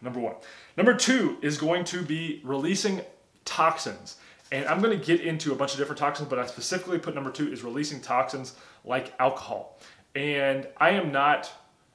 number 0.00 0.20
one. 0.20 0.36
Number 0.76 0.94
two 0.94 1.36
is 1.42 1.58
going 1.58 1.84
to 1.84 2.02
be 2.02 2.40
releasing 2.44 3.02
toxins. 3.44 4.16
And 4.50 4.66
I'm 4.66 4.80
going 4.80 4.98
to 4.98 5.04
get 5.04 5.20
into 5.20 5.52
a 5.52 5.54
bunch 5.54 5.72
of 5.72 5.78
different 5.78 5.98
toxins, 5.98 6.28
but 6.28 6.38
I 6.38 6.46
specifically 6.46 6.98
put 6.98 7.14
number 7.14 7.30
two 7.30 7.50
is 7.52 7.62
releasing 7.62 8.00
toxins 8.00 8.54
like 8.84 9.14
alcohol. 9.18 9.78
And 10.14 10.68
I 10.76 10.90
am 10.90 11.10
not 11.10 11.50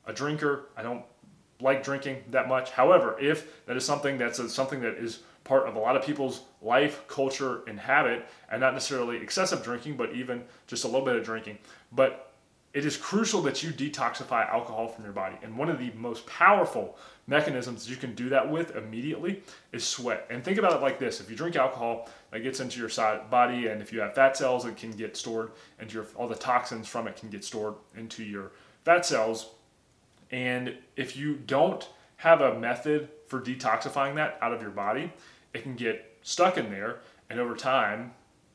a 0.06 0.14
drinker. 0.14 0.70
I 0.76 0.82
don't 0.82 1.04
like 1.60 1.84
drinking 1.84 2.24
that 2.30 2.48
much. 2.48 2.72
However, 2.72 3.18
if 3.20 3.66
that 3.66 3.78
is 3.78 3.86
something 3.86 4.18
that's 4.18 4.40
a, 4.40 4.50
something 4.50 4.82
that 4.82 4.96
is 4.96 5.20
part 5.48 5.68
of 5.68 5.76
a 5.76 5.80
lot 5.80 5.96
of 5.96 6.04
people's 6.04 6.42
life, 6.62 7.08
culture, 7.08 7.62
and 7.68 7.80
habit, 7.80 8.28
and 8.52 8.62
not 8.62 8.74
necessarily 8.74 9.18
excessive 9.18 9.64
drinking, 9.64 9.96
but 9.96 10.14
even 10.14 10.44
just 10.68 10.84
a 10.84 10.88
little 10.88 11.06
bit 11.06 11.16
of 11.16 11.24
drinking. 11.24 11.58
But 11.92 12.34
it 12.74 12.86
is 12.86 12.98
crucial 12.98 13.42
that 13.42 13.64
you 13.64 13.72
detoxify 13.72 14.48
alcohol 14.50 14.88
from 14.88 15.04
your 15.04 15.14
body. 15.14 15.36
And 15.42 15.58
one 15.58 15.70
of 15.70 15.80
the 15.80 15.92
most 15.96 16.28
powerful 16.28 16.98
mechanisms 17.26 17.90
you 17.90 17.96
can 17.96 18.14
do 18.14 18.30
that 18.30 18.50
with 18.50 18.76
immediately 18.76 19.42
is 19.72 19.84
sweat. 19.84 20.28
And 20.30 20.44
think 20.44 20.58
about 20.58 20.74
it 20.74 20.82
like 20.82 21.00
this 21.00 21.20
if 21.20 21.30
you 21.30 21.36
drink 21.36 21.56
alcohol, 21.56 22.10
that 22.32 22.42
gets 22.42 22.60
into 22.60 22.80
your 22.80 22.90
body, 23.32 23.68
and 23.68 23.82
if 23.82 23.92
you 23.94 24.02
have 24.02 24.14
fat 24.14 24.38
cells, 24.38 24.66
it 24.66 24.76
can 24.76 24.92
get 24.92 25.18
stored 25.18 25.52
into 25.80 25.96
your, 25.96 26.06
all 26.16 26.28
the 26.28 26.36
toxins 26.36 26.88
from 26.88 27.08
it 27.08 27.16
can 27.16 27.30
get 27.30 27.44
stored 27.44 27.76
into 27.96 28.24
your 28.24 28.52
fat 28.84 29.06
cells. 29.06 29.52
And 30.30 30.76
if 30.96 31.16
you 31.16 31.36
don't 31.36 31.88
have 32.18 32.42
a 32.42 32.60
method 32.60 33.10
for 33.28 33.42
detoxifying 33.42 34.16
that 34.16 34.38
out 34.42 34.54
of 34.54 34.62
your 34.62 34.71
body, 34.71 35.12
it 35.57 35.64
can 35.64 35.76
get 35.76 36.18
stuck 36.21 36.57
in 36.57 36.69
there 36.69 36.99
and 37.30 37.40
over 37.40 37.56
time 37.56 38.14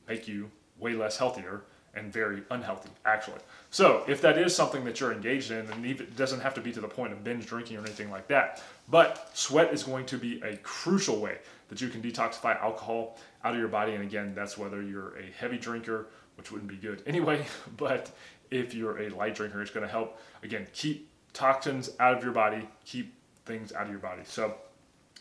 make 0.09 0.29
you 0.29 0.51
way 0.79 0.95
less 0.95 1.19
healthier 1.19 1.63
and 1.95 2.11
very 2.11 2.43
unhealthy, 2.51 2.89
actually. 3.05 3.41
So, 3.71 4.03
if 4.09 4.23
that 4.23 4.39
is 4.39 4.57
something 4.57 4.83
that 4.85 4.99
you're 4.99 5.13
engaged 5.13 5.51
in, 5.51 5.71
and 5.71 5.85
it 5.85 6.17
doesn't 6.17 6.41
have 6.41 6.55
to 6.55 6.61
be 6.63 6.73
to 6.73 6.81
the 6.81 6.89
point 6.89 7.13
of 7.13 7.23
binge 7.23 7.45
drinking 7.45 7.77
or 7.77 7.81
anything 7.81 8.11
like 8.11 8.29
that, 8.29 8.63
but 8.89 9.31
sweat 9.35 9.75
is 9.75 9.83
going 9.83 10.07
to 10.07 10.17
be 10.17 10.41
a 10.43 10.57
crucial 10.59 11.21
way 11.21 11.39
that 11.69 11.83
you 11.83 11.89
can 11.89 12.01
detoxify 12.01 12.59
alcohol 12.63 13.19
out 13.45 13.53
of 13.53 13.59
your 13.59 13.69
body. 13.69 13.93
And 13.93 14.03
again, 14.03 14.35
that's 14.35 14.57
whether 14.57 14.81
you're 14.81 15.19
a 15.19 15.27
heavy 15.39 15.59
drinker, 15.59 16.07
which 16.37 16.51
wouldn't 16.51 16.71
be 16.71 16.77
good 16.77 17.03
anyway, 17.07 17.45
but 17.77 18.11
if 18.51 18.75
you're 18.75 19.03
a 19.03 19.11
light 19.11 19.35
drinker, 19.35 19.61
it's 19.61 19.71
going 19.71 19.87
to 19.87 19.93
help, 19.93 20.19
again, 20.43 20.67
keep 20.73 21.11
toxins 21.35 21.91
out 22.01 22.17
of 22.17 22.25
your 22.25 22.33
body, 22.33 22.67
keep 22.87 23.13
things 23.45 23.73
out 23.73 23.85
of 23.85 23.91
your 23.91 23.99
body. 23.99 24.23
So, 24.25 24.55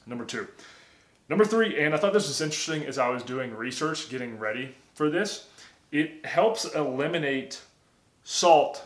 number 0.05 0.23
two. 0.23 0.47
Number 1.31 1.45
three, 1.45 1.81
and 1.81 1.93
I 1.93 1.97
thought 1.97 2.11
this 2.11 2.27
was 2.27 2.41
interesting 2.41 2.83
as 2.83 2.97
I 2.97 3.07
was 3.07 3.23
doing 3.23 3.55
research, 3.55 4.09
getting 4.09 4.37
ready 4.37 4.75
for 4.95 5.09
this, 5.09 5.47
it 5.89 6.25
helps 6.25 6.65
eliminate 6.75 7.61
salt 8.25 8.85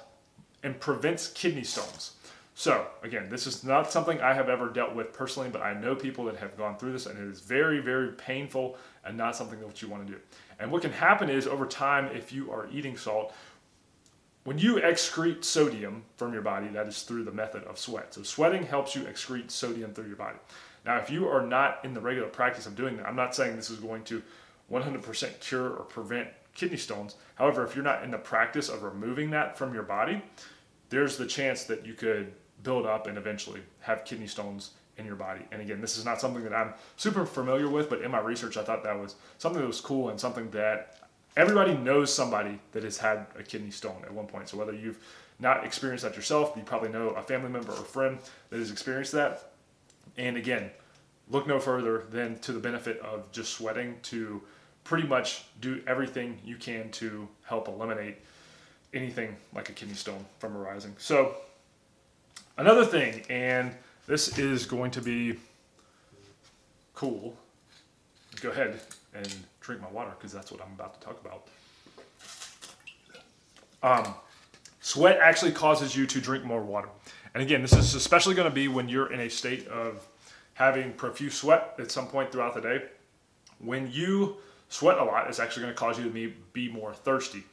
and 0.61 0.79
prevents 0.79 1.27
kidney 1.29 1.63
stones. 1.63 2.11
So, 2.53 2.85
again, 3.01 3.29
this 3.29 3.47
is 3.47 3.63
not 3.63 3.91
something 3.91 4.21
I 4.21 4.35
have 4.35 4.47
ever 4.47 4.69
dealt 4.69 4.93
with 4.93 5.11
personally, 5.11 5.49
but 5.49 5.63
I 5.63 5.73
know 5.73 5.95
people 5.95 6.23
that 6.25 6.35
have 6.35 6.55
gone 6.55 6.77
through 6.77 6.91
this, 6.91 7.07
and 7.07 7.17
it 7.17 7.27
is 7.27 7.41
very, 7.41 7.79
very 7.79 8.11
painful 8.11 8.77
and 9.03 9.17
not 9.17 9.35
something 9.35 9.59
that 9.61 9.81
you 9.81 9.87
want 9.87 10.05
to 10.05 10.13
do. 10.13 10.19
And 10.59 10.71
what 10.71 10.83
can 10.83 10.91
happen 10.91 11.31
is 11.31 11.47
over 11.47 11.65
time, 11.65 12.15
if 12.15 12.31
you 12.31 12.51
are 12.51 12.67
eating 12.71 12.95
salt, 12.95 13.33
when 14.43 14.59
you 14.59 14.75
excrete 14.75 15.43
sodium 15.43 16.03
from 16.15 16.31
your 16.31 16.43
body, 16.43 16.67
that 16.67 16.87
is 16.87 17.01
through 17.01 17.23
the 17.23 17.31
method 17.31 17.63
of 17.63 17.79
sweat. 17.79 18.13
So, 18.13 18.21
sweating 18.21 18.67
helps 18.67 18.95
you 18.95 19.01
excrete 19.01 19.49
sodium 19.49 19.95
through 19.95 20.09
your 20.09 20.15
body. 20.15 20.37
Now, 20.85 20.97
if 20.97 21.09
you 21.09 21.27
are 21.27 21.45
not 21.45 21.79
in 21.83 21.93
the 21.93 22.01
regular 22.01 22.27
practice 22.27 22.65
of 22.65 22.75
doing 22.75 22.97
that, 22.97 23.07
I'm 23.07 23.15
not 23.15 23.35
saying 23.35 23.55
this 23.55 23.69
is 23.69 23.79
going 23.79 24.03
to 24.05 24.21
100% 24.71 25.39
cure 25.39 25.69
or 25.69 25.83
prevent 25.83 26.27
kidney 26.53 26.77
stones. 26.77 27.15
However, 27.35 27.63
if 27.65 27.75
you're 27.75 27.83
not 27.83 28.03
in 28.03 28.11
the 28.11 28.17
practice 28.17 28.69
of 28.69 28.83
removing 28.83 29.31
that 29.31 29.57
from 29.57 29.73
your 29.73 29.83
body, 29.83 30.21
there's 30.89 31.17
the 31.17 31.25
chance 31.25 31.63
that 31.65 31.85
you 31.85 31.93
could 31.93 32.33
build 32.63 32.85
up 32.85 33.07
and 33.07 33.17
eventually 33.17 33.61
have 33.81 34.05
kidney 34.05 34.27
stones 34.27 34.71
in 34.97 35.05
your 35.05 35.15
body. 35.15 35.41
And 35.51 35.61
again, 35.61 35.81
this 35.81 35.97
is 35.97 36.05
not 36.05 36.21
something 36.21 36.43
that 36.43 36.53
I'm 36.53 36.73
super 36.95 37.25
familiar 37.25 37.67
with, 37.67 37.89
but 37.89 38.01
in 38.01 38.11
my 38.11 38.19
research, 38.19 38.55
I 38.55 38.63
thought 38.63 38.83
that 38.83 38.97
was 38.97 39.15
something 39.37 39.61
that 39.61 39.67
was 39.67 39.81
cool 39.81 40.09
and 40.09 40.19
something 40.19 40.49
that 40.51 40.99
everybody 41.35 41.75
knows 41.75 42.13
somebody 42.13 42.59
that 42.71 42.83
has 42.83 42.97
had 42.97 43.25
a 43.37 43.43
kidney 43.43 43.71
stone 43.71 44.01
at 44.03 44.13
one 44.13 44.27
point. 44.27 44.47
So 44.47 44.57
whether 44.57 44.73
you've 44.73 44.99
not 45.39 45.65
experienced 45.65 46.05
that 46.05 46.15
yourself, 46.15 46.53
you 46.55 46.63
probably 46.63 46.89
know 46.89 47.09
a 47.09 47.21
family 47.21 47.49
member 47.49 47.73
or 47.73 47.83
friend 47.83 48.19
that 48.49 48.59
has 48.59 48.71
experienced 48.71 49.11
that. 49.11 49.51
And 50.17 50.37
again, 50.37 50.71
look 51.29 51.47
no 51.47 51.59
further 51.59 52.03
than 52.09 52.39
to 52.39 52.53
the 52.53 52.59
benefit 52.59 52.99
of 52.99 53.31
just 53.31 53.53
sweating 53.53 53.97
to 54.03 54.41
pretty 54.83 55.07
much 55.07 55.45
do 55.61 55.81
everything 55.87 56.37
you 56.45 56.55
can 56.55 56.89
to 56.91 57.27
help 57.43 57.67
eliminate 57.67 58.17
anything 58.93 59.35
like 59.53 59.69
a 59.69 59.73
kidney 59.73 59.95
stone 59.95 60.23
from 60.39 60.55
arising. 60.55 60.93
So, 60.97 61.35
another 62.57 62.85
thing, 62.85 63.23
and 63.29 63.71
this 64.07 64.37
is 64.37 64.65
going 64.65 64.91
to 64.91 65.01
be 65.01 65.37
cool. 66.93 67.35
Go 68.41 68.51
ahead 68.51 68.79
and 69.13 69.33
drink 69.59 69.81
my 69.81 69.89
water 69.89 70.11
because 70.17 70.31
that's 70.31 70.51
what 70.51 70.61
I'm 70.61 70.73
about 70.73 70.99
to 70.99 71.05
talk 71.05 71.19
about. 71.25 71.47
Um, 73.83 74.13
sweat 74.81 75.19
actually 75.19 75.51
causes 75.51 75.95
you 75.95 76.05
to 76.07 76.21
drink 76.21 76.43
more 76.43 76.61
water. 76.61 76.89
And 77.35 77.43
again, 77.43 77.61
this 77.61 77.73
is 77.73 77.95
especially 77.95 78.33
going 78.33 78.49
to 78.49 78.55
be 78.55 78.69
when 78.69 78.87
you're 78.87 79.11
in 79.11 79.19
a 79.19 79.29
state 79.29 79.67
of 79.67 80.07
having 80.53 80.93
profuse 80.93 81.35
sweat 81.35 81.75
at 81.77 81.91
some 81.91 82.07
point 82.07 82.31
throughout 82.31 82.55
the 82.55 82.61
day. 82.61 82.83
When 83.59 83.91
you 83.91 84.37
sweat 84.69 84.97
a 84.99 85.03
lot, 85.03 85.27
it's 85.27 85.39
actually 85.39 85.63
going 85.63 85.73
to 85.73 85.77
cause 85.77 85.99
you 85.99 86.05
to 86.05 86.33
be 86.53 86.69
more 86.69 86.93
thirsty. 86.93 87.43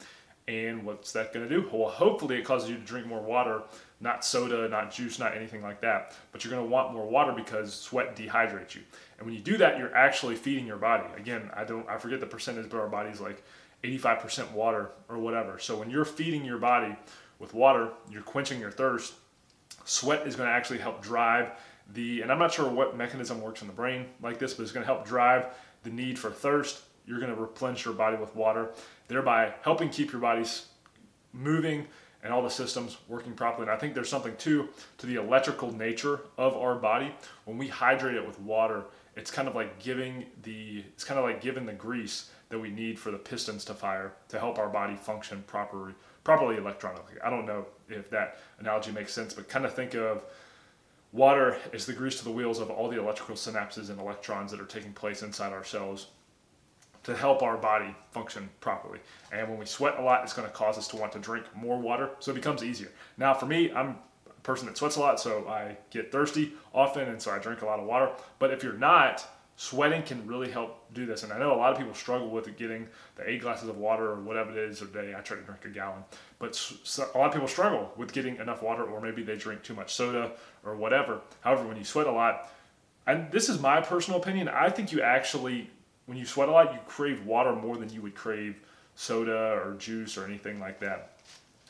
And 0.46 0.84
what's 0.84 1.10
that 1.12 1.34
going 1.34 1.48
to 1.48 1.52
do? 1.52 1.68
Well, 1.72 1.88
hopefully 1.88 2.36
it 2.36 2.44
causes 2.44 2.70
you 2.70 2.76
to 2.76 2.82
drink 2.82 3.08
more 3.08 3.20
water, 3.20 3.62
not 4.00 4.24
soda, 4.24 4.68
not 4.68 4.92
juice, 4.92 5.18
not 5.18 5.36
anything 5.36 5.62
like 5.62 5.80
that. 5.80 6.14
But 6.30 6.44
you're 6.44 6.52
going 6.52 6.64
to 6.64 6.70
want 6.70 6.94
more 6.94 7.08
water 7.08 7.32
because 7.32 7.74
sweat 7.74 8.14
dehydrates 8.14 8.76
you. 8.76 8.82
And 9.18 9.26
when 9.26 9.34
you 9.34 9.40
do 9.40 9.56
that, 9.56 9.78
you're 9.78 9.96
actually 9.96 10.36
feeding 10.36 10.64
your 10.64 10.76
body. 10.76 11.08
Again, 11.16 11.50
I 11.54 11.64
don't 11.64 11.88
I 11.88 11.98
forget 11.98 12.20
the 12.20 12.26
percentage, 12.26 12.70
but 12.70 12.78
our 12.78 12.88
body's 12.88 13.20
like 13.20 13.42
85% 13.82 14.52
water 14.52 14.92
or 15.08 15.18
whatever. 15.18 15.58
So 15.58 15.76
when 15.76 15.90
you're 15.90 16.04
feeding 16.04 16.44
your 16.44 16.58
body 16.58 16.94
with 17.40 17.52
water, 17.52 17.90
you're 18.08 18.22
quenching 18.22 18.60
your 18.60 18.70
thirst. 18.70 19.14
Sweat 19.84 20.26
is 20.26 20.36
going 20.36 20.48
to 20.48 20.54
actually 20.54 20.78
help 20.78 21.02
drive 21.02 21.52
the 21.94 22.22
and 22.22 22.30
I'm 22.30 22.38
not 22.38 22.52
sure 22.52 22.70
what 22.70 22.96
mechanism 22.96 23.40
works 23.40 23.60
in 23.60 23.66
the 23.66 23.72
brain 23.72 24.06
like 24.22 24.38
this, 24.38 24.54
but 24.54 24.62
it's 24.62 24.72
going 24.72 24.86
to 24.86 24.92
help 24.92 25.06
drive 25.06 25.46
the 25.82 25.90
need 25.90 26.18
for 26.18 26.30
thirst 26.30 26.82
you're 27.06 27.18
going 27.18 27.34
to 27.34 27.40
replenish 27.40 27.84
your 27.84 27.94
body 27.94 28.16
with 28.16 28.34
water, 28.34 28.70
thereby 29.08 29.52
helping 29.62 29.88
keep 29.88 30.12
your 30.12 30.20
bodies 30.20 30.66
moving 31.32 31.86
and 32.22 32.32
all 32.32 32.42
the 32.42 32.50
systems 32.50 32.98
working 33.08 33.32
properly. 33.32 33.62
And 33.62 33.70
I 33.70 33.76
think 33.76 33.94
there's 33.94 34.08
something 34.08 34.36
too 34.36 34.68
to 34.98 35.06
the 35.06 35.16
electrical 35.16 35.72
nature 35.72 36.20
of 36.38 36.56
our 36.56 36.76
body. 36.76 37.12
When 37.44 37.58
we 37.58 37.66
hydrate 37.66 38.14
it 38.14 38.26
with 38.26 38.38
water, 38.40 38.84
it's 39.16 39.30
kind 39.30 39.48
of 39.48 39.54
like 39.54 39.78
giving 39.82 40.26
the 40.42 40.84
it's 40.94 41.04
kind 41.04 41.18
of 41.18 41.24
like 41.24 41.40
giving 41.40 41.66
the 41.66 41.72
grease 41.72 42.30
that 42.48 42.58
we 42.58 42.70
need 42.70 42.98
for 42.98 43.10
the 43.10 43.18
pistons 43.18 43.64
to 43.64 43.74
fire 43.74 44.12
to 44.28 44.38
help 44.38 44.58
our 44.58 44.68
body 44.68 44.94
function 44.94 45.42
properly 45.46 45.94
properly 46.22 46.56
electronically. 46.56 47.16
I 47.22 47.28
don't 47.28 47.46
know 47.46 47.66
if 47.92 48.11
that 48.11 48.38
analogy 48.58 48.92
makes 48.92 49.12
sense, 49.12 49.34
but 49.34 49.49
kind 49.49 49.64
of 49.64 49.75
think 49.75 49.94
of 49.94 50.25
water 51.12 51.58
as 51.72 51.87
the 51.87 51.92
grease 51.92 52.18
to 52.18 52.25
the 52.25 52.30
wheels 52.30 52.58
of 52.58 52.70
all 52.70 52.88
the 52.88 52.99
electrical 52.99 53.34
synapses 53.34 53.90
and 53.90 54.00
electrons 54.00 54.50
that 54.50 54.61
are 54.61 54.66
taking 54.66 54.92
place 54.92 55.22
inside 55.22 55.52
our 55.52 55.64
cells 55.64 56.08
to 57.04 57.16
help 57.16 57.42
our 57.42 57.56
body 57.56 57.94
function 58.12 58.49
properly. 58.61 59.00
And 59.32 59.49
when 59.49 59.58
we 59.58 59.66
sweat 59.66 59.99
a 59.99 60.02
lot, 60.02 60.22
it's 60.22 60.32
going 60.32 60.49
to 60.49 60.54
cause 60.54 60.78
us 60.78 60.88
to 60.88 60.96
want 60.96 61.12
to 61.12 61.18
drink 61.18 61.44
more 61.54 61.78
water, 61.78 62.11
so 62.20 62.30
it 62.30 62.34
becomes 62.34 62.62
easier. 62.62 62.88
Now, 63.18 63.34
for 63.34 63.46
me, 63.46 63.72
I'm 63.72 63.96
a 64.28 64.40
person 64.42 64.66
that 64.66 64.76
sweats 64.76 64.96
a 64.96 65.00
lot, 65.00 65.20
so 65.20 65.46
I 65.49 65.76
get 65.90 66.12
thirsty 66.12 66.52
often, 66.72 67.08
and 67.08 67.20
so 67.20 67.32
I 67.32 67.38
drink 67.38 67.62
a 67.62 67.66
lot 67.66 67.80
of 67.80 67.87
water. 67.87 68.11
But 68.38 68.52
if 68.52 68.62
you're 68.62 68.75
not, 68.75 69.26
sweating 69.62 70.02
can 70.02 70.26
really 70.26 70.50
help 70.50 70.92
do 70.92 71.07
this. 71.07 71.23
And 71.23 71.33
I 71.33 71.38
know 71.38 71.54
a 71.54 71.57
lot 71.57 71.71
of 71.71 71.78
people 71.78 71.95
struggle 71.95 72.28
with 72.31 72.57
getting 72.57 72.88
the 73.14 73.31
eight 73.31 73.42
glasses 73.42 73.69
of 73.69 73.78
water 73.78 74.11
or 74.11 74.16
whatever 74.16 74.50
it 74.50 74.57
is 74.57 74.83
a 74.83 74.87
day. 74.87 75.14
I 75.16 75.21
try 75.21 75.37
to 75.37 75.42
drink 75.45 75.64
a 75.64 75.69
gallon, 75.69 76.02
but 76.40 76.61
a 76.99 77.16
lot 77.16 77.28
of 77.28 77.33
people 77.33 77.47
struggle 77.47 77.92
with 77.97 78.12
getting 78.12 78.38
enough 78.38 78.61
water, 78.61 78.83
or 78.83 79.00
maybe 79.00 79.23
they 79.23 79.37
drink 79.37 79.62
too 79.62 79.75
much 79.75 79.95
soda 79.95 80.33
or 80.64 80.75
whatever. 80.75 81.21
However, 81.42 81.69
when 81.69 81.76
you 81.76 81.85
sweat 81.85 82.09
a 82.09 82.12
lot, 82.12 82.50
and 83.07 83.31
this 83.31 83.49
is 83.49 83.61
my 83.61 83.81
personal 83.81 84.21
opinion, 84.21 84.49
I 84.49 84.69
think 84.69 84.90
you 84.90 85.00
actually 85.00 85.71
when 86.07 86.19
you 86.19 86.26
sweat 86.26 86.49
a 86.49 86.52
lot, 86.52 86.73
you 86.73 86.81
crave 86.88 87.25
water 87.25 87.54
more 87.54 87.76
than 87.76 87.88
you 87.90 88.02
would 88.02 88.16
crave 88.16 88.61
soda 88.97 89.61
or 89.64 89.76
juice 89.78 90.19
or 90.19 90.25
anything 90.25 90.59
like 90.59 90.81
that. 90.81 91.19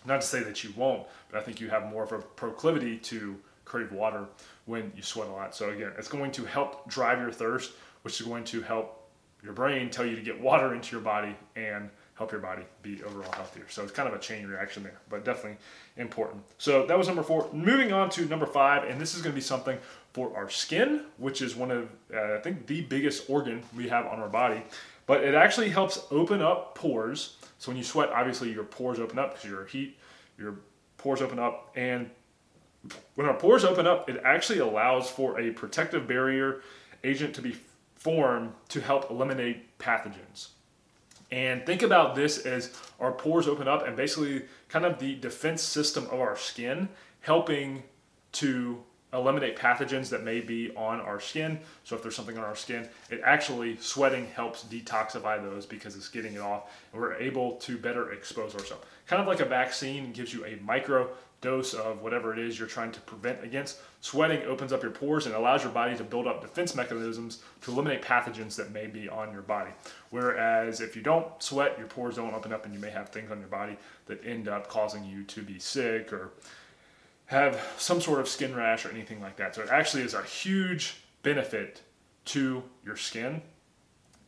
Not 0.06 0.22
to 0.22 0.26
say 0.26 0.42
that 0.42 0.64
you 0.64 0.72
won't, 0.76 1.06
but 1.30 1.38
I 1.38 1.44
think 1.44 1.60
you 1.60 1.68
have 1.68 1.90
more 1.90 2.02
of 2.02 2.12
a 2.12 2.18
proclivity 2.18 2.96
to 2.98 3.36
crave 3.64 3.92
water 3.92 4.26
when 4.66 4.92
you 4.96 5.02
sweat 5.02 5.28
a 5.28 5.32
lot. 5.32 5.54
So 5.54 5.70
again, 5.70 5.92
it's 5.98 6.08
going 6.08 6.32
to 6.32 6.44
help 6.44 6.88
drive 6.88 7.18
your 7.18 7.32
thirst, 7.32 7.72
which 8.02 8.20
is 8.20 8.26
going 8.26 8.44
to 8.44 8.62
help 8.62 9.08
your 9.42 9.52
brain 9.52 9.90
tell 9.90 10.06
you 10.06 10.14
to 10.14 10.22
get 10.22 10.40
water 10.40 10.74
into 10.74 10.92
your 10.92 11.00
body 11.00 11.34
and 11.56 11.90
help 12.14 12.30
your 12.30 12.40
body 12.40 12.62
be 12.82 13.02
overall 13.02 13.32
healthier. 13.32 13.64
So 13.68 13.82
it's 13.82 13.90
kind 13.90 14.08
of 14.08 14.14
a 14.14 14.18
chain 14.18 14.46
reaction 14.46 14.82
there, 14.82 15.00
but 15.08 15.24
definitely 15.24 15.58
important. 15.96 16.44
So 16.58 16.86
that 16.86 16.96
was 16.96 17.08
number 17.08 17.22
four. 17.22 17.50
Moving 17.52 17.92
on 17.92 18.10
to 18.10 18.24
number 18.26 18.46
five, 18.46 18.88
and 18.88 19.00
this 19.00 19.14
is 19.14 19.22
going 19.22 19.32
to 19.32 19.34
be 19.34 19.40
something 19.40 19.78
for 20.12 20.36
our 20.36 20.48
skin, 20.48 21.06
which 21.16 21.42
is 21.42 21.56
one 21.56 21.70
of, 21.70 21.88
uh, 22.14 22.34
I 22.34 22.38
think, 22.38 22.66
the 22.66 22.82
biggest 22.82 23.28
organ 23.28 23.62
we 23.76 23.88
have 23.88 24.06
on 24.06 24.20
our 24.20 24.28
body. 24.28 24.62
But 25.06 25.24
it 25.24 25.34
actually 25.34 25.70
helps 25.70 26.00
open 26.10 26.40
up 26.40 26.76
pores. 26.76 27.36
So 27.58 27.70
when 27.70 27.76
you 27.76 27.84
sweat, 27.84 28.10
obviously 28.10 28.52
your 28.52 28.64
pores 28.64 29.00
open 29.00 29.18
up 29.18 29.34
because 29.34 29.50
your 29.50 29.64
heat, 29.64 29.98
your 30.38 30.56
pores 30.98 31.20
open 31.20 31.38
up. 31.38 31.72
And 31.74 32.10
when 33.14 33.26
our 33.26 33.34
pores 33.34 33.64
open 33.64 33.86
up, 33.86 34.08
it 34.08 34.20
actually 34.24 34.58
allows 34.58 35.10
for 35.10 35.38
a 35.38 35.52
protective 35.52 36.06
barrier 36.06 36.62
agent 37.04 37.34
to 37.34 37.42
be 37.42 37.56
formed 37.94 38.52
to 38.68 38.80
help 38.80 39.10
eliminate 39.10 39.78
pathogens. 39.78 40.48
And 41.30 41.64
think 41.64 41.82
about 41.82 42.14
this 42.14 42.38
as 42.38 42.76
our 43.00 43.12
pores 43.12 43.48
open 43.48 43.66
up 43.66 43.86
and 43.86 43.96
basically 43.96 44.42
kind 44.68 44.84
of 44.84 44.98
the 44.98 45.14
defense 45.14 45.62
system 45.62 46.04
of 46.10 46.20
our 46.20 46.36
skin 46.36 46.88
helping 47.20 47.84
to 48.32 48.82
eliminate 49.12 49.56
pathogens 49.56 50.08
that 50.08 50.24
may 50.24 50.40
be 50.40 50.74
on 50.74 51.00
our 51.00 51.20
skin. 51.20 51.60
So 51.84 51.96
if 51.96 52.02
there's 52.02 52.16
something 52.16 52.36
on 52.38 52.44
our 52.44 52.56
skin, 52.56 52.88
it 53.10 53.20
actually 53.24 53.76
sweating 53.76 54.26
helps 54.26 54.64
detoxify 54.64 55.42
those 55.42 55.66
because 55.66 55.96
it's 55.96 56.08
getting 56.08 56.34
it 56.34 56.40
off 56.40 56.70
and 56.92 57.00
we're 57.00 57.14
able 57.14 57.52
to 57.56 57.76
better 57.76 58.12
expose 58.12 58.54
ourselves. 58.54 58.84
Kind 59.06 59.20
of 59.20 59.28
like 59.28 59.40
a 59.40 59.44
vaccine 59.44 60.12
gives 60.12 60.32
you 60.32 60.44
a 60.44 60.56
micro 60.62 61.10
dose 61.42 61.74
of 61.74 62.00
whatever 62.00 62.32
it 62.32 62.38
is 62.38 62.58
you're 62.58 62.68
trying 62.68 62.92
to 62.92 63.00
prevent 63.00 63.44
against. 63.44 63.80
Sweating 64.00 64.42
opens 64.44 64.72
up 64.72 64.82
your 64.82 64.92
pores 64.92 65.26
and 65.26 65.34
allows 65.34 65.62
your 65.62 65.72
body 65.72 65.94
to 65.96 66.04
build 66.04 66.26
up 66.26 66.40
defense 66.40 66.74
mechanisms 66.74 67.42
to 67.60 67.70
eliminate 67.70 68.00
pathogens 68.00 68.56
that 68.56 68.72
may 68.72 68.86
be 68.86 69.08
on 69.08 69.32
your 69.32 69.42
body. 69.42 69.70
Whereas 70.10 70.80
if 70.80 70.96
you 70.96 71.02
don't 71.02 71.26
sweat, 71.42 71.76
your 71.76 71.88
pores 71.88 72.16
don't 72.16 72.32
open 72.32 72.52
up 72.52 72.64
and 72.64 72.72
you 72.72 72.80
may 72.80 72.90
have 72.90 73.10
things 73.10 73.30
on 73.30 73.38
your 73.40 73.48
body 73.48 73.76
that 74.06 74.24
end 74.24 74.48
up 74.48 74.68
causing 74.68 75.04
you 75.04 75.24
to 75.24 75.42
be 75.42 75.58
sick 75.58 76.12
or 76.12 76.30
have 77.26 77.60
some 77.76 78.00
sort 78.00 78.20
of 78.20 78.28
skin 78.28 78.54
rash 78.54 78.86
or 78.86 78.90
anything 78.90 79.20
like 79.20 79.36
that. 79.36 79.54
So 79.54 79.62
it 79.62 79.68
actually 79.68 80.04
is 80.04 80.14
a 80.14 80.22
huge 80.22 81.02
benefit 81.22 81.82
to 82.26 82.62
your 82.84 82.96
skin. 82.96 83.42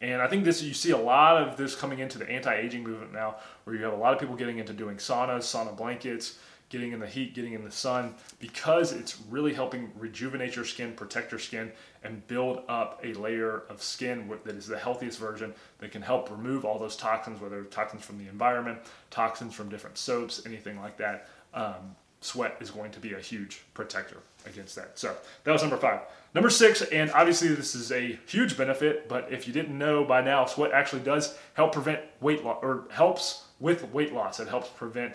And 0.00 0.20
I 0.20 0.26
think 0.26 0.44
this 0.44 0.62
you 0.62 0.74
see 0.74 0.90
a 0.90 0.98
lot 0.98 1.40
of 1.40 1.56
this 1.56 1.74
coming 1.74 2.00
into 2.00 2.18
the 2.18 2.28
anti-aging 2.28 2.82
movement 2.82 3.12
now, 3.12 3.36
where 3.62 3.74
you 3.74 3.84
have 3.84 3.92
a 3.92 3.96
lot 3.96 4.12
of 4.12 4.18
people 4.18 4.34
getting 4.36 4.58
into 4.58 4.72
doing 4.72 4.96
saunas, 4.96 5.44
sauna 5.44 5.74
blankets, 5.74 6.38
getting 6.68 6.92
in 6.92 7.00
the 7.00 7.06
heat, 7.06 7.34
getting 7.34 7.52
in 7.52 7.64
the 7.64 7.70
sun, 7.70 8.14
because 8.38 8.92
it's 8.92 9.20
really 9.30 9.52
helping 9.52 9.90
rejuvenate 9.98 10.56
your 10.56 10.64
skin, 10.64 10.92
protect 10.92 11.30
your 11.30 11.38
skin, 11.38 11.70
and 12.02 12.26
build 12.26 12.62
up 12.68 13.00
a 13.04 13.12
layer 13.14 13.62
of 13.68 13.82
skin 13.82 14.30
that 14.44 14.56
is 14.56 14.66
the 14.66 14.78
healthiest 14.78 15.18
version 15.18 15.54
that 15.78 15.92
can 15.92 16.02
help 16.02 16.30
remove 16.30 16.64
all 16.64 16.78
those 16.78 16.96
toxins, 16.96 17.40
whether 17.40 17.64
toxins 17.64 18.04
from 18.04 18.18
the 18.18 18.28
environment, 18.28 18.78
toxins 19.10 19.54
from 19.54 19.68
different 19.68 19.96
soaps, 19.96 20.44
anything 20.46 20.80
like 20.80 20.96
that. 20.96 21.28
Um, 21.52 21.94
sweat 22.20 22.56
is 22.60 22.70
going 22.70 22.90
to 22.90 23.00
be 23.00 23.12
a 23.12 23.20
huge 23.20 23.62
protector 23.74 24.16
against 24.46 24.74
that. 24.76 24.98
So 24.98 25.14
that 25.44 25.52
was 25.52 25.60
number 25.60 25.76
five. 25.76 26.00
Number 26.34 26.50
six, 26.50 26.82
and 26.82 27.10
obviously 27.12 27.48
this 27.48 27.74
is 27.74 27.92
a 27.92 28.18
huge 28.26 28.56
benefit, 28.56 29.08
but 29.08 29.30
if 29.30 29.46
you 29.46 29.52
didn't 29.52 29.76
know 29.76 30.04
by 30.04 30.22
now, 30.22 30.46
sweat 30.46 30.72
actually 30.72 31.02
does 31.02 31.36
help 31.52 31.72
prevent 31.72 32.00
weight 32.20 32.42
loss 32.44 32.58
or 32.62 32.84
helps 32.90 33.44
with 33.60 33.88
weight 33.92 34.12
loss. 34.12 34.40
It 34.40 34.48
helps 34.48 34.68
prevent 34.68 35.14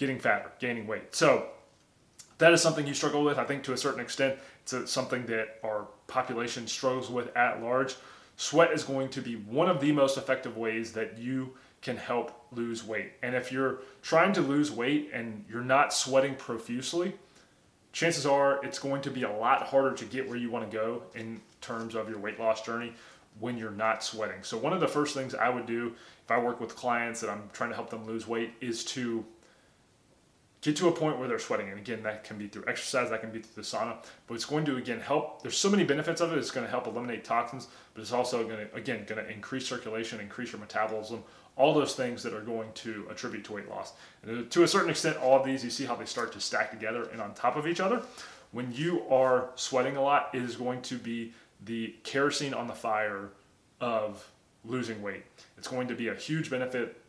getting 0.00 0.18
fatter, 0.18 0.50
gaining 0.58 0.86
weight. 0.86 1.14
So 1.14 1.46
that 2.38 2.54
is 2.54 2.62
something 2.62 2.86
you 2.86 2.94
struggle 2.94 3.22
with. 3.22 3.38
I 3.38 3.44
think 3.44 3.62
to 3.64 3.74
a 3.74 3.76
certain 3.76 4.00
extent, 4.00 4.38
it's 4.62 4.72
a, 4.72 4.86
something 4.86 5.26
that 5.26 5.58
our 5.62 5.88
population 6.06 6.66
struggles 6.66 7.10
with 7.10 7.36
at 7.36 7.62
large. 7.62 7.96
Sweat 8.36 8.72
is 8.72 8.82
going 8.82 9.10
to 9.10 9.20
be 9.20 9.34
one 9.34 9.68
of 9.68 9.78
the 9.78 9.92
most 9.92 10.16
effective 10.16 10.56
ways 10.56 10.94
that 10.94 11.18
you 11.18 11.52
can 11.82 11.98
help 11.98 12.46
lose 12.50 12.82
weight. 12.82 13.12
And 13.22 13.34
if 13.34 13.52
you're 13.52 13.80
trying 14.00 14.32
to 14.32 14.40
lose 14.40 14.72
weight 14.72 15.10
and 15.12 15.44
you're 15.50 15.62
not 15.62 15.92
sweating 15.92 16.34
profusely, 16.34 17.12
chances 17.92 18.24
are 18.24 18.64
it's 18.64 18.78
going 18.78 19.02
to 19.02 19.10
be 19.10 19.24
a 19.24 19.30
lot 19.30 19.64
harder 19.64 19.94
to 19.96 20.04
get 20.06 20.26
where 20.26 20.38
you 20.38 20.50
want 20.50 20.68
to 20.68 20.74
go 20.74 21.02
in 21.14 21.42
terms 21.60 21.94
of 21.94 22.08
your 22.08 22.18
weight 22.18 22.40
loss 22.40 22.62
journey 22.62 22.94
when 23.38 23.58
you're 23.58 23.70
not 23.70 24.02
sweating. 24.02 24.42
So, 24.42 24.56
one 24.56 24.72
of 24.72 24.80
the 24.80 24.88
first 24.88 25.14
things 25.14 25.34
I 25.34 25.50
would 25.50 25.66
do 25.66 25.94
if 26.24 26.30
I 26.30 26.38
work 26.38 26.58
with 26.58 26.74
clients 26.74 27.20
that 27.20 27.28
I'm 27.28 27.50
trying 27.52 27.70
to 27.70 27.76
help 27.76 27.90
them 27.90 28.06
lose 28.06 28.26
weight 28.26 28.54
is 28.62 28.82
to 28.86 29.24
get 30.62 30.76
to 30.76 30.88
a 30.88 30.92
point 30.92 31.18
where 31.18 31.28
they're 31.28 31.38
sweating. 31.38 31.68
And 31.70 31.78
again, 31.78 32.02
that 32.02 32.24
can 32.24 32.36
be 32.36 32.46
through 32.46 32.64
exercise, 32.66 33.10
that 33.10 33.20
can 33.20 33.30
be 33.30 33.40
through 33.40 33.62
the 33.62 33.66
sauna, 33.66 33.96
but 34.26 34.34
it's 34.34 34.44
going 34.44 34.64
to 34.66 34.76
again 34.76 35.00
help. 35.00 35.42
There's 35.42 35.56
so 35.56 35.70
many 35.70 35.84
benefits 35.84 36.20
of 36.20 36.32
it. 36.32 36.38
It's 36.38 36.50
going 36.50 36.66
to 36.66 36.70
help 36.70 36.86
eliminate 36.86 37.24
toxins, 37.24 37.68
but 37.94 38.02
it's 38.02 38.12
also 38.12 38.44
going 38.46 38.66
to 38.66 38.74
again 38.74 39.04
going 39.06 39.24
to 39.24 39.30
increase 39.30 39.66
circulation, 39.66 40.20
increase 40.20 40.52
your 40.52 40.60
metabolism, 40.60 41.22
all 41.56 41.74
those 41.74 41.94
things 41.94 42.22
that 42.22 42.34
are 42.34 42.42
going 42.42 42.72
to 42.74 43.06
attribute 43.10 43.44
to 43.44 43.52
weight 43.52 43.68
loss. 43.68 43.92
And 44.22 44.46
uh, 44.46 44.48
to 44.50 44.62
a 44.62 44.68
certain 44.68 44.90
extent, 44.90 45.16
all 45.18 45.38
of 45.38 45.44
these, 45.46 45.64
you 45.64 45.70
see 45.70 45.84
how 45.84 45.94
they 45.94 46.06
start 46.06 46.32
to 46.32 46.40
stack 46.40 46.70
together 46.70 47.04
and 47.12 47.20
on 47.20 47.34
top 47.34 47.56
of 47.56 47.66
each 47.66 47.80
other. 47.80 48.02
When 48.52 48.72
you 48.72 49.08
are 49.08 49.50
sweating 49.54 49.96
a 49.96 50.02
lot, 50.02 50.30
it 50.34 50.42
is 50.42 50.56
going 50.56 50.82
to 50.82 50.96
be 50.96 51.32
the 51.64 51.94
kerosene 52.02 52.52
on 52.52 52.66
the 52.66 52.74
fire 52.74 53.28
of 53.80 54.28
losing 54.64 55.00
weight. 55.02 55.24
It's 55.56 55.68
going 55.68 55.88
to 55.88 55.94
be 55.94 56.08
a 56.08 56.14
huge 56.14 56.50
benefit 56.50 57.00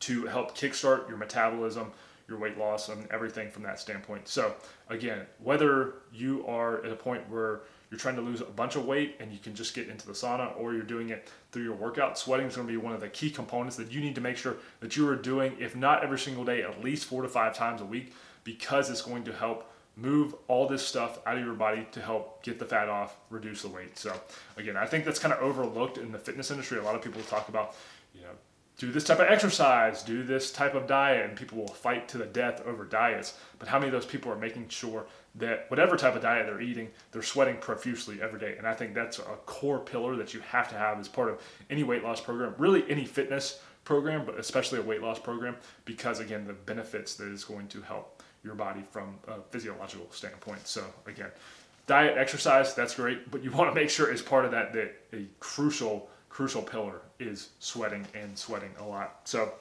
to 0.00 0.26
help 0.26 0.56
kickstart 0.56 1.08
your 1.08 1.16
metabolism, 1.16 1.90
your 2.28 2.38
weight 2.38 2.58
loss, 2.58 2.88
and 2.88 3.10
everything 3.10 3.50
from 3.50 3.62
that 3.62 3.78
standpoint. 3.78 4.28
So, 4.28 4.54
again, 4.88 5.26
whether 5.42 5.94
you 6.12 6.44
are 6.46 6.84
at 6.84 6.90
a 6.90 6.96
point 6.96 7.28
where 7.30 7.60
you're 7.90 8.00
trying 8.00 8.16
to 8.16 8.22
lose 8.22 8.40
a 8.40 8.44
bunch 8.44 8.74
of 8.74 8.84
weight 8.84 9.16
and 9.20 9.32
you 9.32 9.38
can 9.38 9.54
just 9.54 9.74
get 9.74 9.88
into 9.88 10.06
the 10.06 10.12
sauna, 10.12 10.58
or 10.58 10.74
you're 10.74 10.82
doing 10.82 11.10
it 11.10 11.28
through 11.52 11.62
your 11.62 11.76
workout, 11.76 12.18
sweating 12.18 12.46
is 12.46 12.56
going 12.56 12.66
to 12.66 12.72
be 12.72 12.76
one 12.76 12.92
of 12.92 13.00
the 13.00 13.08
key 13.08 13.30
components 13.30 13.76
that 13.76 13.92
you 13.92 14.00
need 14.00 14.16
to 14.16 14.20
make 14.20 14.36
sure 14.36 14.56
that 14.80 14.96
you 14.96 15.08
are 15.08 15.16
doing, 15.16 15.56
if 15.60 15.76
not 15.76 16.02
every 16.02 16.18
single 16.18 16.44
day, 16.44 16.62
at 16.62 16.82
least 16.82 17.04
four 17.04 17.22
to 17.22 17.28
five 17.28 17.54
times 17.54 17.80
a 17.80 17.84
week, 17.84 18.12
because 18.42 18.90
it's 18.90 19.02
going 19.02 19.22
to 19.24 19.32
help 19.32 19.70
move 19.96 20.34
all 20.48 20.68
this 20.68 20.86
stuff 20.86 21.20
out 21.26 21.38
of 21.38 21.44
your 21.44 21.54
body 21.54 21.86
to 21.90 22.00
help 22.02 22.42
get 22.42 22.58
the 22.58 22.64
fat 22.64 22.88
off, 22.88 23.16
reduce 23.30 23.62
the 23.62 23.68
weight. 23.68 23.96
So 23.96 24.12
again, 24.56 24.76
I 24.76 24.84
think 24.84 25.04
that's 25.04 25.18
kind 25.18 25.32
of 25.32 25.40
overlooked 25.40 25.96
in 25.96 26.12
the 26.12 26.18
fitness 26.18 26.50
industry. 26.50 26.78
A 26.78 26.82
lot 26.82 26.94
of 26.94 27.02
people 27.02 27.22
talk 27.22 27.48
about, 27.48 27.74
you 28.14 28.20
know, 28.20 28.28
do 28.78 28.92
this 28.92 29.04
type 29.04 29.20
of 29.20 29.26
exercise, 29.28 30.02
do 30.02 30.22
this 30.22 30.50
type 30.52 30.74
of 30.74 30.86
diet, 30.86 31.26
and 31.26 31.36
people 31.36 31.58
will 31.58 31.68
fight 31.68 32.08
to 32.08 32.18
the 32.18 32.26
death 32.26 32.62
over 32.66 32.84
diets. 32.84 33.38
But 33.58 33.68
how 33.68 33.78
many 33.78 33.88
of 33.88 33.92
those 33.92 34.04
people 34.04 34.30
are 34.30 34.36
making 34.36 34.68
sure 34.68 35.06
that 35.36 35.70
whatever 35.70 35.96
type 35.96 36.14
of 36.14 36.22
diet 36.22 36.46
they're 36.46 36.60
eating, 36.60 36.90
they're 37.10 37.22
sweating 37.22 37.56
profusely 37.56 38.20
every 38.20 38.38
day? 38.38 38.56
And 38.58 38.66
I 38.66 38.74
think 38.74 38.92
that's 38.92 39.18
a 39.18 39.22
core 39.46 39.78
pillar 39.78 40.16
that 40.16 40.34
you 40.34 40.40
have 40.40 40.68
to 40.68 40.74
have 40.76 41.00
as 41.00 41.08
part 41.08 41.30
of 41.30 41.40
any 41.70 41.84
weight 41.84 42.04
loss 42.04 42.20
program, 42.20 42.54
really 42.58 42.84
any 42.90 43.06
fitness 43.06 43.60
program, 43.84 44.26
but 44.26 44.38
especially 44.38 44.78
a 44.78 44.82
weight 44.82 45.00
loss 45.00 45.18
program, 45.18 45.56
because 45.86 46.20
again, 46.20 46.46
the 46.46 46.52
benefits 46.52 47.14
that 47.14 47.28
is 47.28 47.44
going 47.44 47.68
to 47.68 47.80
help 47.80 48.22
your 48.44 48.54
body 48.54 48.84
from 48.90 49.18
a 49.26 49.40
physiological 49.50 50.06
standpoint. 50.10 50.66
So 50.66 50.84
again, 51.06 51.30
diet, 51.86 52.18
exercise, 52.18 52.74
that's 52.74 52.94
great, 52.94 53.30
but 53.30 53.42
you 53.42 53.50
want 53.52 53.70
to 53.70 53.74
make 53.74 53.88
sure 53.88 54.12
as 54.12 54.20
part 54.20 54.44
of 54.44 54.50
that 54.50 54.74
that 54.74 54.94
a 55.14 55.26
crucial 55.40 56.10
crucial 56.28 56.62
pillar 56.62 57.00
is 57.18 57.50
sweating 57.58 58.06
and 58.14 58.36
sweating 58.36 58.70
a 58.78 58.84
lot. 58.84 59.20
So 59.24 59.52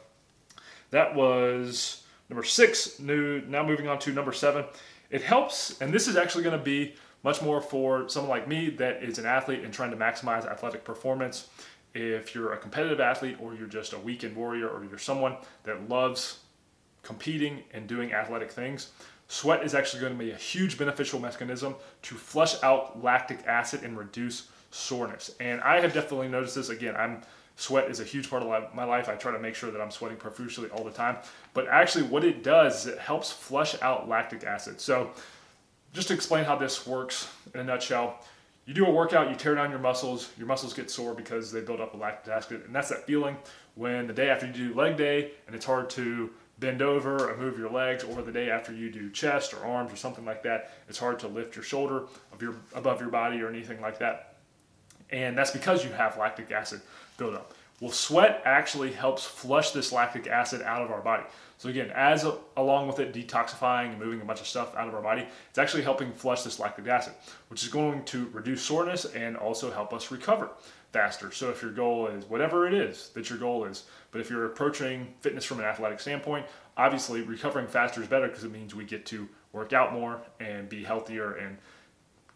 that 0.91 1.15
was 1.15 2.03
number 2.29 2.43
six. 2.43 3.00
New 3.00 3.41
now 3.41 3.65
moving 3.65 3.88
on 3.88 4.00
to 4.00 4.12
number 4.12 4.34
seven. 4.34 4.65
It 5.10 5.22
helps, 5.22 5.79
and 5.81 5.93
this 5.93 6.07
is 6.07 6.17
actually 6.17 6.43
going 6.43 6.57
to 6.57 6.63
be 6.63 6.95
much 7.24 7.41
more 7.41 7.62
for 7.62 8.07
someone 8.10 8.29
like 8.29 8.48
me 8.48 8.69
that 8.69 9.03
is 9.03 9.17
an 9.17 9.25
athlete 9.25 9.63
and 9.63 9.74
trying 9.74 9.91
to 9.91 9.98
maximize 9.98 10.45
athletic 10.45 10.84
performance. 10.84 11.48
If 11.93 12.36
you're 12.36 12.53
a 12.53 12.57
competitive 12.57 13.00
athlete 13.00 13.38
or 13.39 13.55
you're 13.55 13.67
just 13.67 13.93
a 13.93 14.00
weekend 14.00 14.36
warrior 14.36 14.67
or 14.67 14.84
you're 14.84 15.00
someone 15.00 15.38
that 15.63 15.89
loves 15.89 16.39
competing 17.03 17.63
and 17.72 17.88
doing 17.88 18.13
athletic 18.13 18.51
things, 18.51 18.91
sweat 19.27 19.63
is 19.63 19.74
actually 19.74 20.01
going 20.01 20.13
to 20.13 20.19
be 20.19 20.31
a 20.31 20.36
huge 20.36 20.77
beneficial 20.77 21.19
mechanism 21.19 21.75
to 22.03 22.15
flush 22.15 22.62
out 22.63 23.03
lactic 23.03 23.45
acid 23.48 23.81
and 23.84 23.98
reduce 23.98 24.50
soreness. 24.75 25.32
And 25.39 25.62
I 25.62 25.79
have 25.82 25.94
definitely 25.94 26.27
noticed 26.27 26.55
this. 26.55 26.70
Again, 26.70 26.96
I'm 26.96 27.22
sweat 27.55 27.89
is 27.89 28.00
a 28.01 28.03
huge 28.03 28.29
part 28.29 28.44
of 28.44 28.75
my 28.75 28.84
life. 28.84 29.08
I 29.08 29.15
try 29.15 29.32
to 29.32 29.39
make 29.39 29.55
sure 29.55 29.72
that 29.72 29.82
I'm 29.82 29.91
sweating 29.91 30.17
profusely 30.17 30.70
all 30.70 30.84
the 30.84 30.91
time. 30.91 31.17
But 31.53 31.67
actually, 31.67 32.03
what 32.03 32.24
it 32.24 32.44
does 32.44 32.86
is 32.86 32.94
it 32.94 33.00
helps 33.00 33.32
flush 33.32 33.82
out 33.82 34.10
lactic 34.10 34.44
acid. 34.44 34.82
So, 34.82 35.12
just 35.94 36.10
to 36.10 36.13
explain 36.13 36.44
how 36.44 36.58
this 36.58 36.86
works 36.86 37.32
in 37.53 37.62
a 37.62 37.63
nutshell, 37.63 38.22
you 38.65 38.74
do 38.74 38.86
a 38.86 38.91
workout, 38.91 39.29
you 39.29 39.36
tear 39.36 39.55
down 39.55 39.70
your 39.70 39.79
muscles, 39.79 40.32
your 40.38 40.48
muscles 40.48 40.74
get 40.74 40.91
sore 40.91 41.13
because 41.13 41.51
they 41.51 41.62
build 41.62 41.79
up 41.79 41.94
a 41.94 41.98
lactic 41.98 42.34
acid, 42.34 42.63
and 42.65 42.75
that's 42.75 42.89
that 42.89 43.05
feeling 43.05 43.38
when 43.75 44.08
the 44.08 44.13
day 44.13 44.29
after 44.29 44.48
you 44.48 44.53
do 44.53 44.74
leg 44.74 44.98
day 44.98 45.32
and 45.46 45.55
it's 45.55 45.65
hard 45.65 45.89
to 45.91 46.32
bend 46.60 46.82
over 46.82 47.29
or 47.29 47.38
move 47.38 47.60
your 47.60 47.70
legs, 47.70 48.03
or 48.03 48.22
the 48.22 48.32
day 48.32 48.50
after 48.50 48.74
you 48.74 48.89
do 48.89 49.10
chest 49.12 49.53
or 49.53 49.65
arms 49.65 49.91
or 49.91 49.98
something 49.98 50.25
like 50.25 50.41
that, 50.44 50.72
it's 50.88 50.98
hard 50.98 51.20
to 51.20 51.27
lift 51.27 51.55
your 51.55 51.63
shoulder 51.63 52.05
your, 52.41 52.55
above 52.74 53.01
your 53.01 53.10
body 53.10 53.41
or 53.41 53.50
anything 53.50 53.81
like 53.81 54.00
that. 54.00 54.34
And 55.11 55.37
that's 55.37 55.51
because 55.51 55.83
you 55.83 55.91
have 55.91 56.18
lactic 56.18 56.51
acid 56.51 56.81
buildup. 57.18 57.53
Well, 57.81 57.91
sweat 57.91 58.41
actually 58.46 58.94
helps 58.94 59.25
flush 59.25 59.72
this 59.72 59.91
lactic 59.91 60.27
acid 60.27 60.61
out 60.61 60.81
of 60.81 60.91
our 60.91 61.01
body. 61.01 61.24
So 61.57 61.70
again, 61.70 61.91
as 61.94 62.24
a, 62.24 62.37
along 62.55 62.87
with 62.87 63.00
it 63.00 63.13
detoxifying 63.13 63.91
and 63.91 64.00
moving 64.00 64.22
a 64.22 64.25
bunch 64.25 64.39
of 64.39 64.48
stuff 64.48 64.75
out 64.75 64.87
of 64.87 64.96
our 64.96 65.01
body, 65.01 65.25
it's 65.50 65.57
actually 65.57 65.83
helping 65.83 66.13
flush 66.13 66.44
this 66.44 66.59
lactic 66.59 66.87
acid, 66.87 67.13
which 67.50 67.63
is 67.63 67.70
going 67.70 68.03
to 68.05 68.29
reduce 68.31 68.61
soreness 68.61 69.05
and 69.05 69.35
also 69.35 69.72
help 69.72 69.94
us 69.94 70.09
recover 70.09 70.50
faster. 70.94 71.31
So 71.31 71.50
if 71.50 71.61
your 71.61 71.72
goal 71.72 72.07
is 72.07 72.24
whatever 72.25 72.65
it 72.65 72.74
is 72.74 73.09
that 73.09 73.29
your 73.29 73.39
goal 73.39 73.65
is, 73.65 73.83
but 74.11 74.22
if 74.22 74.29
you're 74.29 74.46
approaching 74.46 75.13
fitness 75.20 75.44
from 75.44 75.59
an 75.59 75.65
athletic 75.65 76.00
standpoint, 76.00 76.46
obviously 76.77 77.22
recovering 77.22 77.68
faster 77.68 78.01
is 78.01 78.07
better 78.07 78.27
because 78.27 78.46
it 78.46 78.51
means 78.51 78.74
we 78.74 78.85
get 78.85 79.05
to 79.07 79.27
work 79.51 79.74
out 79.74 79.91
more 79.91 80.22
and 80.39 80.70
be 80.70 80.83
healthier 80.83 81.33
and 81.33 81.57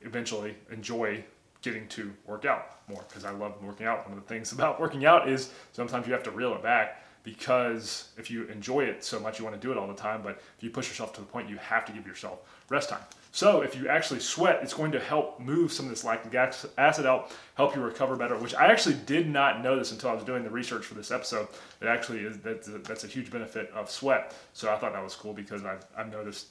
eventually 0.01 0.55
enjoy 0.71 1.23
getting 1.62 1.88
to 1.89 2.13
work 2.26 2.45
out 2.45 2.78
more 2.88 3.04
because 3.08 3.26
I 3.26 3.32
love 3.32 3.62
working 3.62 3.86
out. 3.86 4.08
One 4.08 4.17
of 4.17 4.24
the 4.24 4.30
things 4.34 4.52
about 4.54 4.80
working 4.80 5.06
out 5.06 5.30
is 5.30 5.52
sometimes 5.72 6.08
you 6.08 6.13
have 6.13 6.24
to 6.24 6.32
reel 6.32 6.54
it 6.54 6.63
back 6.63 7.04
because 7.24 8.10
if 8.17 8.32
you 8.32 8.45
enjoy 8.45 8.86
it 8.86 9.04
so 9.04 9.19
much, 9.19 9.39
you 9.39 9.45
want 9.45 9.60
to 9.60 9.62
do 9.62 9.72
it 9.72 9.78
all 9.78 9.88
the 9.88 9.93
time. 9.93 10.22
But 10.24 10.41
if 10.58 10.63
you 10.63 10.69
push 10.69 10.88
yourself 10.88 11.13
to 11.13 11.22
the 11.22 11.28
point, 11.28 11.50
you 11.50 11.58
have 11.58 11.86
to 11.86 11.91
give 11.91 12.08
yourself 12.08 12.39
rest 12.69 12.89
time. 12.89 13.02
So 13.32 13.62
if 13.62 13.76
you 13.76 13.88
actually 13.88 14.22
sweat, 14.22 14.60
it's 14.63 14.74
going 14.74 14.91
to 14.93 15.00
help 15.00 15.39
move 15.39 15.72
some 15.72 15.86
of 15.86 15.91
this 15.91 16.04
lactic 16.04 16.34
acid 16.78 17.06
out, 17.06 17.32
help 17.56 17.76
you 17.76 17.82
recover 17.82 18.15
better. 18.15 18.36
Which 18.36 18.56
I 18.56 18.67
actually 18.67 18.95
did 19.06 19.30
not 19.30 19.62
know 19.62 19.78
this 19.78 19.91
until 19.91 20.10
I 20.10 20.13
was 20.13 20.24
doing 20.24 20.43
the 20.43 20.50
research 20.50 20.86
for 20.86 20.95
this 20.95 21.12
episode. 21.12 21.48
It 21.82 21.88
actually 21.88 22.22
is 22.22 22.39
that's 22.39 22.67
a, 22.67 22.80
that's 22.80 23.04
a 23.04 23.08
huge 23.08 23.30
benefit 23.30 23.69
of 23.72 23.91
sweat. 23.91 24.36
So 24.54 24.74
I 24.74 24.78
thought 24.78 24.93
that 24.93 25.04
was 25.04 25.15
cool 25.15 25.34
because 25.34 25.63
I've, 25.63 25.86
I've 25.95 26.12
noticed 26.12 26.48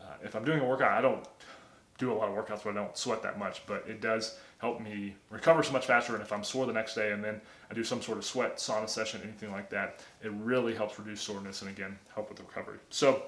uh, 0.00 0.14
if 0.22 0.36
I'm 0.36 0.44
doing 0.44 0.60
a 0.60 0.64
workout, 0.64 0.92
I 0.92 1.00
don't 1.00 1.26
do 1.96 2.12
a 2.12 2.14
lot 2.14 2.28
of 2.28 2.34
workouts, 2.34 2.62
but 2.64 2.70
I 2.70 2.74
don't 2.74 2.96
sweat 2.96 3.22
that 3.22 3.38
much. 3.38 3.62
But 3.66 3.84
it 3.88 4.02
does 4.02 4.38
help 4.58 4.80
me 4.80 5.14
recover 5.30 5.62
so 5.62 5.72
much 5.72 5.86
faster. 5.86 6.14
And 6.14 6.22
if 6.22 6.32
I'm 6.32 6.44
sore 6.44 6.66
the 6.66 6.72
next 6.72 6.94
day 6.94 7.12
and 7.12 7.22
then 7.22 7.40
I 7.70 7.74
do 7.74 7.84
some 7.84 8.02
sort 8.02 8.18
of 8.18 8.24
sweat 8.24 8.56
sauna 8.56 8.88
session, 8.88 9.20
anything 9.22 9.52
like 9.52 9.70
that, 9.70 10.00
it 10.22 10.32
really 10.32 10.74
helps 10.74 10.98
reduce 10.98 11.20
soreness 11.20 11.62
and 11.62 11.70
again 11.70 11.98
help 12.14 12.28
with 12.28 12.38
the 12.38 12.44
recovery. 12.44 12.78
So 12.90 13.22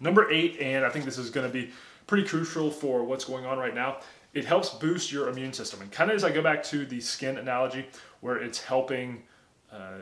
number 0.00 0.30
eight, 0.30 0.58
and 0.60 0.84
I 0.84 0.90
think 0.90 1.04
this 1.04 1.18
is 1.18 1.30
going 1.30 1.46
to 1.46 1.52
be 1.52 1.70
pretty 2.06 2.26
crucial 2.26 2.70
for 2.70 3.04
what's 3.04 3.24
going 3.24 3.46
on 3.46 3.58
right 3.58 3.74
now. 3.74 3.98
It 4.34 4.44
helps 4.44 4.70
boost 4.70 5.10
your 5.10 5.28
immune 5.28 5.52
system. 5.52 5.80
And 5.80 5.90
kind 5.90 6.10
of 6.10 6.16
as 6.16 6.24
I 6.24 6.30
go 6.30 6.42
back 6.42 6.62
to 6.64 6.84
the 6.84 7.00
skin 7.00 7.38
analogy, 7.38 7.86
where 8.20 8.36
it's 8.36 8.60
helping 8.60 9.22
uh, 9.72 10.00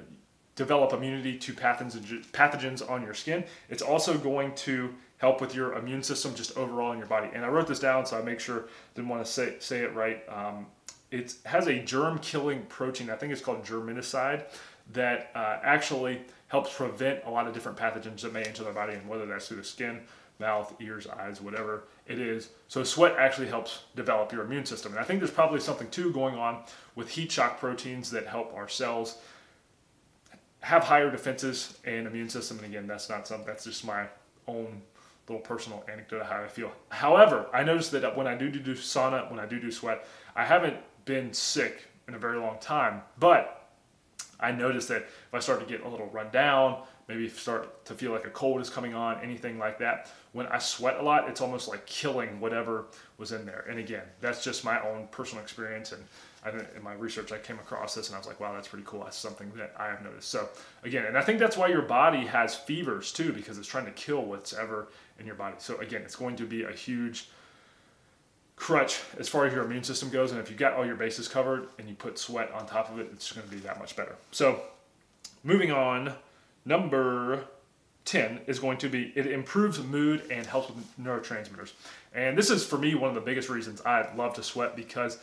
develop 0.57 0.93
immunity 0.93 1.37
to 1.39 1.53
pathogens, 1.53 2.91
on 2.91 3.03
your 3.03 3.15
skin, 3.15 3.45
it's 3.69 3.83
also 3.83 4.17
going 4.17 4.55
to 4.55 4.95
help 5.19 5.41
with 5.41 5.55
your 5.55 5.75
immune 5.75 6.03
system 6.03 6.35
just 6.35 6.57
overall 6.57 6.93
in 6.93 6.99
your 6.99 7.07
body. 7.07 7.29
And 7.33 7.45
I 7.45 7.49
wrote 7.49 7.67
this 7.67 7.81
down 7.81 8.07
so 8.07 8.19
I 8.19 8.23
make 8.23 8.41
sure 8.41 8.67
didn't 8.95 9.09
want 9.09 9.25
to 9.25 9.31
say 9.31 9.57
say 9.59 9.81
it 9.81 9.95
right. 9.95 10.23
Um, 10.29 10.67
it 11.11 11.35
has 11.45 11.69
a 11.69 11.79
germ 11.79 12.19
killing 12.19 12.63
protein. 12.67 13.11
I 13.11 13.17
think 13.17 13.33
it's 13.33 13.41
called 13.41 13.65
dermcidin 13.65 14.43
that 14.93 15.31
uh, 15.35 15.59
actually 15.63 16.21
helps 16.49 16.75
prevent 16.75 17.25
a 17.25 17.31
lot 17.31 17.47
of 17.47 17.55
different 17.55 17.79
pathogens 17.79 18.21
that 18.21 18.33
may 18.33 18.43
enter 18.43 18.65
the 18.65 18.71
body, 18.71 18.95
and 18.95 19.09
whether 19.09 19.25
that's 19.27 19.49
through 19.49 19.59
the 19.59 19.65
skin 19.65 20.01
mouth, 20.41 20.75
ears, 20.81 21.07
eyes, 21.07 21.41
whatever 21.41 21.85
it 22.07 22.19
is. 22.19 22.51
So 22.69 22.83
sweat 22.83 23.15
actually 23.17 23.47
helps 23.47 23.85
develop 23.95 24.33
your 24.33 24.45
immune 24.45 24.67
system. 24.67 24.93
And 24.93 25.01
I 25.01 25.05
think 25.05 25.21
there's 25.21 25.31
probably 25.31 25.61
something 25.61 25.89
too 25.91 26.13
going 26.13 26.35
on 26.35 26.65
with 26.97 27.09
heat 27.09 27.31
shock 27.31 27.61
proteins 27.61 28.11
that 28.11 28.27
help 28.27 28.53
our 28.55 28.69
cells 28.69 29.19
have 30.65 30.83
higher 30.83 31.11
defenses 31.11 31.79
and 31.85 32.07
immune 32.07 32.31
system. 32.31 32.57
And 32.57 32.67
again, 32.67 32.87
that's 32.87 33.11
not 33.11 33.29
something 33.29 33.47
that's 33.47 33.65
just 33.65 33.85
my 33.85 34.07
own 34.49 34.81
little 35.29 35.43
personal 35.43 35.85
anecdote 35.93 36.23
of 36.23 36.27
how 36.27 36.43
I 36.43 36.49
feel. 36.49 36.73
However, 36.89 37.47
I 37.53 37.63
noticed 37.63 37.93
that 37.93 38.17
when 38.17 38.27
I 38.27 38.35
do 38.35 38.51
do 38.51 38.75
sauna, 38.75 39.31
when 39.31 39.39
I 39.39 39.45
do 39.45 39.61
do 39.61 39.71
sweat, 39.71 40.07
I 40.35 40.43
haven't 40.45 40.77
been 41.05 41.35
sick 41.35 41.85
in 42.09 42.15
a 42.15 42.19
very 42.19 42.39
long 42.39 42.57
time, 42.61 43.03
but 43.19 43.69
I 44.41 44.53
noticed 44.53 44.89
that 44.89 45.03
if 45.03 45.35
I 45.35 45.39
start 45.39 45.61
to 45.61 45.67
get 45.67 45.85
a 45.85 45.89
little 45.89 46.07
run 46.07 46.31
down, 46.31 46.83
maybe 47.09 47.29
start 47.29 47.85
to 47.85 47.95
feel 47.95 48.13
like 48.13 48.27
a 48.27 48.31
cold 48.31 48.63
is 48.63 48.71
coming 48.71 48.95
on, 48.95 49.21
anything 49.21 49.59
like 49.59 49.79
that. 49.81 50.11
When 50.33 50.47
I 50.47 50.59
sweat 50.59 50.97
a 50.99 51.03
lot, 51.03 51.29
it's 51.29 51.43
almost 51.43 51.69
like 51.69 51.85
killing 51.85 52.41
whatever 52.41 52.87
was 53.19 53.33
in 53.33 53.45
there. 53.45 53.67
And 53.69 53.79
again, 53.79 54.05
that's 54.23 54.43
just 54.43 54.65
my 54.65 54.83
own 54.83 55.09
personal 55.11 55.43
experience. 55.43 55.93
And 55.93 56.03
I, 56.45 56.51
in 56.51 56.83
my 56.83 56.95
research, 56.95 57.33
I 57.33 57.39
came 57.39 57.59
across 57.59 57.95
this 57.95 58.09
and 58.09 58.17
I 58.17 58.19
was 58.19 58.27
like, 58.27 58.41
wow, 58.41 58.53
that's 58.53 58.69
pretty 58.69 58.85
cool. 58.87 59.05
That's 59.05 59.17
something 59.17 59.51
that 59.57 59.75
I 59.79 59.87
have 59.87 60.03
noticed. 60.03 60.29
So 60.29 60.49
again, 60.83 61.07
and 61.07 61.17
I 61.17 61.23
think 61.23 61.39
that's 61.39 61.57
why 61.57 61.69
your 61.69 61.83
body 61.83 62.27
has 62.27 62.55
fevers 62.55 63.13
too, 63.13 63.33
because 63.33 63.59
it's 63.59 63.69
trying 63.69 63.87
to 63.87 63.93
kill 63.93 64.25
what's 64.25 64.53
ever 64.53 64.89
in 65.19 65.27
your 65.27 65.37
body. 65.37 65.57
So 65.59 65.79
again, 65.79 66.03
it's 66.03 66.17
going 66.17 66.37
to 66.37 66.47
be 66.47 66.65
a 66.65 66.73
huge 66.73 67.29
crutch 68.57 69.01
as 69.19 69.29
far 69.29 69.47
as 69.47 69.53
your 69.53 69.65
immune 69.65 69.85
system 69.85 70.11
goes. 70.11 70.33
And 70.33 70.41
if 70.41 70.51
you 70.51 70.57
got 70.57 70.75
all 70.75 70.87
your 70.87 70.97
bases 70.97 71.29
covered 71.29 71.69
and 71.79 71.89
you 71.89 71.95
put 71.95 72.19
sweat 72.19 72.53
on 72.53 72.67
top 72.67 72.91
of 72.91 72.99
it, 72.99 73.09
it's 73.13 73.33
going 73.33 73.47
to 73.47 73.53
be 73.53 73.61
that 73.61 73.79
much 73.79 73.97
better. 73.97 74.17
So 74.31 74.63
moving 75.43 75.73
on 75.73 76.15
Number 76.65 77.45
10 78.07 78.41
is 78.47 78.59
going 78.59 78.79
to 78.79 78.89
be 78.89 79.13
it 79.15 79.27
improves 79.27 79.83
mood 79.83 80.23
and 80.31 80.47
helps 80.47 80.71
with 80.71 80.85
neurotransmitters. 80.99 81.73
And 82.15 82.39
this 82.39 82.51
is 82.51 82.65
for 82.65 82.79
me 82.79 82.95
one 82.95 83.09
of 83.09 83.15
the 83.15 83.21
biggest 83.21 83.49
reasons 83.49 83.83
I 83.83 84.09
love 84.15 84.35
to 84.35 84.43
sweat 84.43 84.77
because 84.77 85.19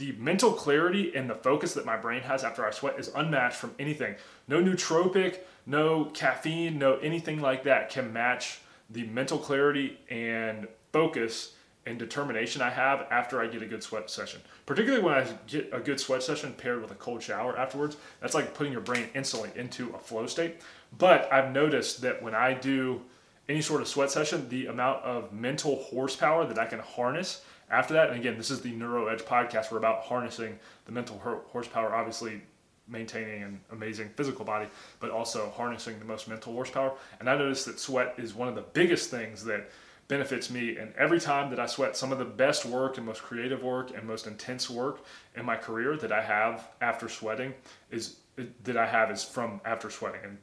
the 0.00 0.12
mental 0.12 0.52
clarity 0.52 1.14
and 1.14 1.28
the 1.28 1.34
focus 1.34 1.74
that 1.74 1.84
my 1.84 1.96
brain 1.96 2.22
has 2.22 2.42
after 2.42 2.66
I 2.66 2.70
sweat 2.70 2.98
is 2.98 3.10
unmatched 3.14 3.56
from 3.56 3.74
anything. 3.78 4.16
No 4.48 4.62
nootropic, 4.62 5.40
no 5.66 6.06
caffeine, 6.06 6.78
no 6.78 6.96
anything 6.96 7.40
like 7.40 7.64
that 7.64 7.90
can 7.90 8.10
match 8.10 8.60
the 8.88 9.04
mental 9.04 9.36
clarity 9.36 10.00
and 10.08 10.66
focus 10.90 11.52
and 11.84 11.98
determination 11.98 12.62
I 12.62 12.70
have 12.70 13.06
after 13.10 13.42
I 13.42 13.46
get 13.46 13.60
a 13.60 13.66
good 13.66 13.82
sweat 13.82 14.08
session. 14.08 14.40
Particularly 14.64 15.04
when 15.04 15.14
I 15.14 15.26
get 15.46 15.68
a 15.70 15.80
good 15.80 16.00
sweat 16.00 16.22
session 16.22 16.54
paired 16.54 16.80
with 16.80 16.90
a 16.90 16.94
cold 16.94 17.22
shower 17.22 17.56
afterwards. 17.58 17.98
That's 18.20 18.34
like 18.34 18.54
putting 18.54 18.72
your 18.72 18.82
brain 18.82 19.08
instantly 19.14 19.50
into 19.54 19.94
a 19.94 19.98
flow 19.98 20.26
state. 20.26 20.62
But 20.96 21.30
I've 21.30 21.52
noticed 21.52 22.00
that 22.02 22.22
when 22.22 22.34
I 22.34 22.54
do 22.54 23.02
any 23.50 23.60
sort 23.60 23.82
of 23.82 23.88
sweat 23.88 24.10
session, 24.10 24.48
the 24.48 24.66
amount 24.66 25.04
of 25.04 25.30
mental 25.32 25.76
horsepower 25.76 26.46
that 26.46 26.58
I 26.58 26.64
can 26.64 26.78
harness 26.78 27.42
after 27.70 27.94
that, 27.94 28.10
and 28.10 28.18
again, 28.18 28.36
this 28.36 28.50
is 28.50 28.60
the 28.60 28.72
Neuro 28.72 29.06
Edge 29.06 29.20
podcast. 29.20 29.70
We're 29.70 29.78
about 29.78 30.02
harnessing 30.02 30.58
the 30.86 30.92
mental 30.92 31.18
horsepower, 31.52 31.94
obviously 31.94 32.42
maintaining 32.88 33.42
an 33.42 33.60
amazing 33.70 34.08
physical 34.16 34.44
body, 34.44 34.66
but 34.98 35.10
also 35.10 35.52
harnessing 35.56 35.98
the 35.98 36.04
most 36.04 36.28
mental 36.28 36.52
horsepower. 36.52 36.92
And 37.20 37.30
I 37.30 37.36
noticed 37.36 37.66
that 37.66 37.78
sweat 37.78 38.14
is 38.18 38.34
one 38.34 38.48
of 38.48 38.56
the 38.56 38.64
biggest 38.72 39.10
things 39.10 39.44
that 39.44 39.70
benefits 40.08 40.50
me. 40.50 40.76
And 40.76 40.92
every 40.96 41.20
time 41.20 41.50
that 41.50 41.60
I 41.60 41.66
sweat, 41.66 41.96
some 41.96 42.10
of 42.10 42.18
the 42.18 42.24
best 42.24 42.66
work 42.66 42.96
and 42.96 43.06
most 43.06 43.22
creative 43.22 43.62
work 43.62 43.96
and 43.96 44.06
most 44.06 44.26
intense 44.26 44.68
work 44.68 45.04
in 45.36 45.44
my 45.44 45.56
career 45.56 45.96
that 45.98 46.10
I 46.10 46.20
have 46.20 46.68
after 46.80 47.08
sweating 47.08 47.54
is 47.92 48.16
that 48.64 48.76
I 48.76 48.86
have 48.86 49.12
is 49.12 49.22
from 49.22 49.60
after 49.64 49.88
sweating. 49.88 50.20
And 50.24 50.38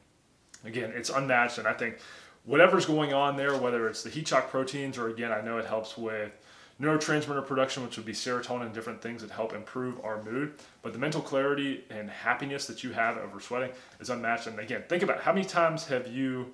again, 0.64 0.92
it's 0.94 1.10
unmatched. 1.10 1.58
And 1.58 1.68
I 1.68 1.74
think 1.74 1.98
whatever's 2.46 2.86
going 2.86 3.12
on 3.12 3.36
there, 3.36 3.54
whether 3.58 3.88
it's 3.88 4.02
the 4.02 4.08
heat 4.08 4.26
shock 4.26 4.50
proteins 4.50 4.96
or 4.96 5.08
again, 5.08 5.32
I 5.32 5.42
know 5.42 5.58
it 5.58 5.66
helps 5.66 5.98
with 5.98 6.32
neurotransmitter 6.80 7.46
production, 7.46 7.82
which 7.82 7.96
would 7.96 8.06
be 8.06 8.12
serotonin 8.12 8.66
and 8.66 8.74
different 8.74 9.02
things 9.02 9.22
that 9.22 9.30
help 9.30 9.52
improve 9.52 10.00
our 10.04 10.22
mood. 10.22 10.54
But 10.82 10.92
the 10.92 10.98
mental 10.98 11.20
clarity 11.20 11.84
and 11.90 12.08
happiness 12.08 12.66
that 12.66 12.84
you 12.84 12.92
have 12.92 13.18
over 13.18 13.40
sweating 13.40 13.70
is 14.00 14.10
unmatched. 14.10 14.46
And 14.46 14.58
again, 14.60 14.84
think 14.88 15.02
about 15.02 15.16
it. 15.18 15.22
how 15.22 15.32
many 15.32 15.44
times 15.44 15.86
have 15.88 16.06
you 16.06 16.52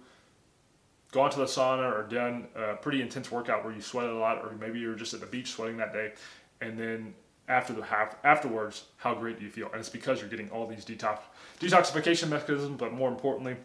gone 1.12 1.30
to 1.30 1.38
the 1.38 1.44
sauna 1.44 1.92
or 1.92 2.02
done 2.02 2.48
a 2.56 2.74
pretty 2.74 3.00
intense 3.00 3.30
workout 3.30 3.64
where 3.64 3.72
you 3.72 3.80
sweated 3.80 4.10
a 4.10 4.18
lot, 4.18 4.38
or 4.38 4.52
maybe 4.58 4.80
you 4.80 4.88
were 4.88 4.96
just 4.96 5.14
at 5.14 5.20
the 5.20 5.26
beach 5.26 5.52
sweating 5.52 5.76
that 5.76 5.92
day, 5.92 6.12
and 6.60 6.76
then 6.78 7.14
after 7.46 7.72
the 7.72 7.82
half 7.82 8.16
afterwards, 8.24 8.86
how 8.96 9.14
great 9.14 9.38
do 9.38 9.44
you 9.44 9.50
feel? 9.50 9.66
And 9.66 9.76
it's 9.76 9.88
because 9.88 10.20
you're 10.20 10.30
getting 10.30 10.50
all 10.50 10.66
these 10.66 10.84
detox 10.84 11.20
detoxification 11.60 12.30
mechanisms, 12.30 12.76
but 12.78 12.92
more 12.92 13.10
importantly, 13.10 13.56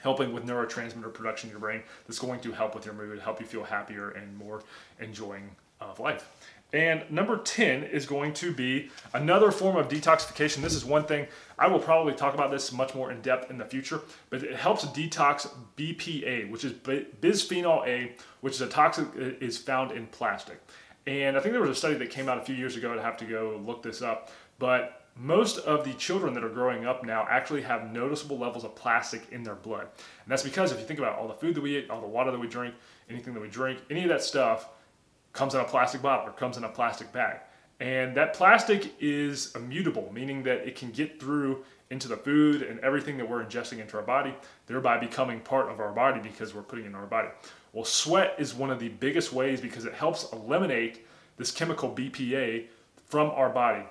helping 0.00 0.32
with 0.32 0.46
neurotransmitter 0.46 1.12
production 1.12 1.50
in 1.50 1.52
your 1.52 1.60
brain 1.60 1.82
that's 2.06 2.18
going 2.18 2.40
to 2.40 2.52
help 2.52 2.74
with 2.74 2.86
your 2.86 2.94
mood, 2.94 3.18
help 3.18 3.40
you 3.40 3.46
feel 3.46 3.64
happier 3.64 4.10
and 4.10 4.36
more 4.38 4.62
enjoying 5.00 5.50
of 5.80 6.00
life. 6.00 6.28
And 6.72 7.10
number 7.10 7.38
10 7.38 7.84
is 7.84 8.04
going 8.04 8.34
to 8.34 8.52
be 8.52 8.90
another 9.14 9.50
form 9.50 9.76
of 9.76 9.88
detoxification. 9.88 10.56
This 10.56 10.74
is 10.74 10.84
one 10.84 11.06
thing 11.06 11.26
I 11.58 11.66
will 11.66 11.78
probably 11.78 12.12
talk 12.12 12.34
about 12.34 12.50
this 12.50 12.72
much 12.72 12.94
more 12.94 13.10
in 13.10 13.22
depth 13.22 13.50
in 13.50 13.56
the 13.56 13.64
future, 13.64 14.02
but 14.28 14.42
it 14.42 14.54
helps 14.54 14.84
detox 14.84 15.48
BPA, 15.78 16.50
which 16.50 16.64
is 16.64 16.72
bisphenol 16.72 17.86
A, 17.86 18.14
which 18.42 18.54
is 18.54 18.60
a 18.60 18.66
toxic 18.66 19.06
is 19.16 19.56
found 19.56 19.92
in 19.92 20.06
plastic. 20.08 20.60
And 21.06 21.38
I 21.38 21.40
think 21.40 21.52
there 21.52 21.62
was 21.62 21.70
a 21.70 21.74
study 21.74 21.94
that 21.94 22.10
came 22.10 22.28
out 22.28 22.36
a 22.36 22.42
few 22.42 22.54
years 22.54 22.76
ago. 22.76 22.92
I'd 22.92 23.00
have 23.00 23.16
to 23.18 23.24
go 23.24 23.58
look 23.64 23.82
this 23.82 24.02
up, 24.02 24.30
but 24.58 25.06
most 25.16 25.58
of 25.58 25.84
the 25.84 25.94
children 25.94 26.34
that 26.34 26.44
are 26.44 26.50
growing 26.50 26.84
up 26.84 27.02
now 27.02 27.26
actually 27.30 27.62
have 27.62 27.90
noticeable 27.92 28.38
levels 28.38 28.64
of 28.64 28.76
plastic 28.76 29.22
in 29.32 29.42
their 29.42 29.54
blood. 29.54 29.88
And 30.22 30.28
that's 30.28 30.42
because 30.42 30.70
if 30.70 30.78
you 30.78 30.84
think 30.84 30.98
about 30.98 31.18
all 31.18 31.28
the 31.28 31.34
food 31.34 31.54
that 31.54 31.62
we 31.62 31.78
eat, 31.78 31.88
all 31.88 32.02
the 32.02 32.06
water 32.06 32.30
that 32.30 32.38
we 32.38 32.46
drink, 32.46 32.74
anything 33.08 33.32
that 33.32 33.40
we 33.40 33.48
drink, 33.48 33.80
any 33.88 34.02
of 34.02 34.10
that 34.10 34.22
stuff 34.22 34.68
comes 35.32 35.54
in 35.54 35.60
a 35.60 35.64
plastic 35.64 36.02
bottle 36.02 36.28
or 36.28 36.32
comes 36.32 36.56
in 36.56 36.64
a 36.64 36.68
plastic 36.68 37.12
bag. 37.12 37.40
And 37.80 38.16
that 38.16 38.34
plastic 38.34 38.94
is 38.98 39.54
immutable, 39.54 40.10
meaning 40.12 40.42
that 40.44 40.66
it 40.66 40.74
can 40.74 40.90
get 40.90 41.20
through 41.20 41.64
into 41.90 42.08
the 42.08 42.16
food 42.16 42.62
and 42.62 42.80
everything 42.80 43.16
that 43.16 43.28
we're 43.28 43.44
ingesting 43.44 43.78
into 43.78 43.96
our 43.96 44.02
body, 44.02 44.34
thereby 44.66 44.98
becoming 44.98 45.40
part 45.40 45.70
of 45.70 45.80
our 45.80 45.92
body 45.92 46.20
because 46.20 46.54
we're 46.54 46.62
putting 46.62 46.84
it 46.84 46.88
in 46.88 46.94
our 46.94 47.06
body. 47.06 47.28
Well, 47.72 47.84
sweat 47.84 48.34
is 48.38 48.54
one 48.54 48.70
of 48.70 48.80
the 48.80 48.88
biggest 48.88 49.32
ways 49.32 49.60
because 49.60 49.84
it 49.84 49.94
helps 49.94 50.30
eliminate 50.32 51.06
this 51.36 51.50
chemical 51.50 51.90
BPA 51.94 52.66
from 53.06 53.30
our 53.30 53.48
body. 53.48 53.84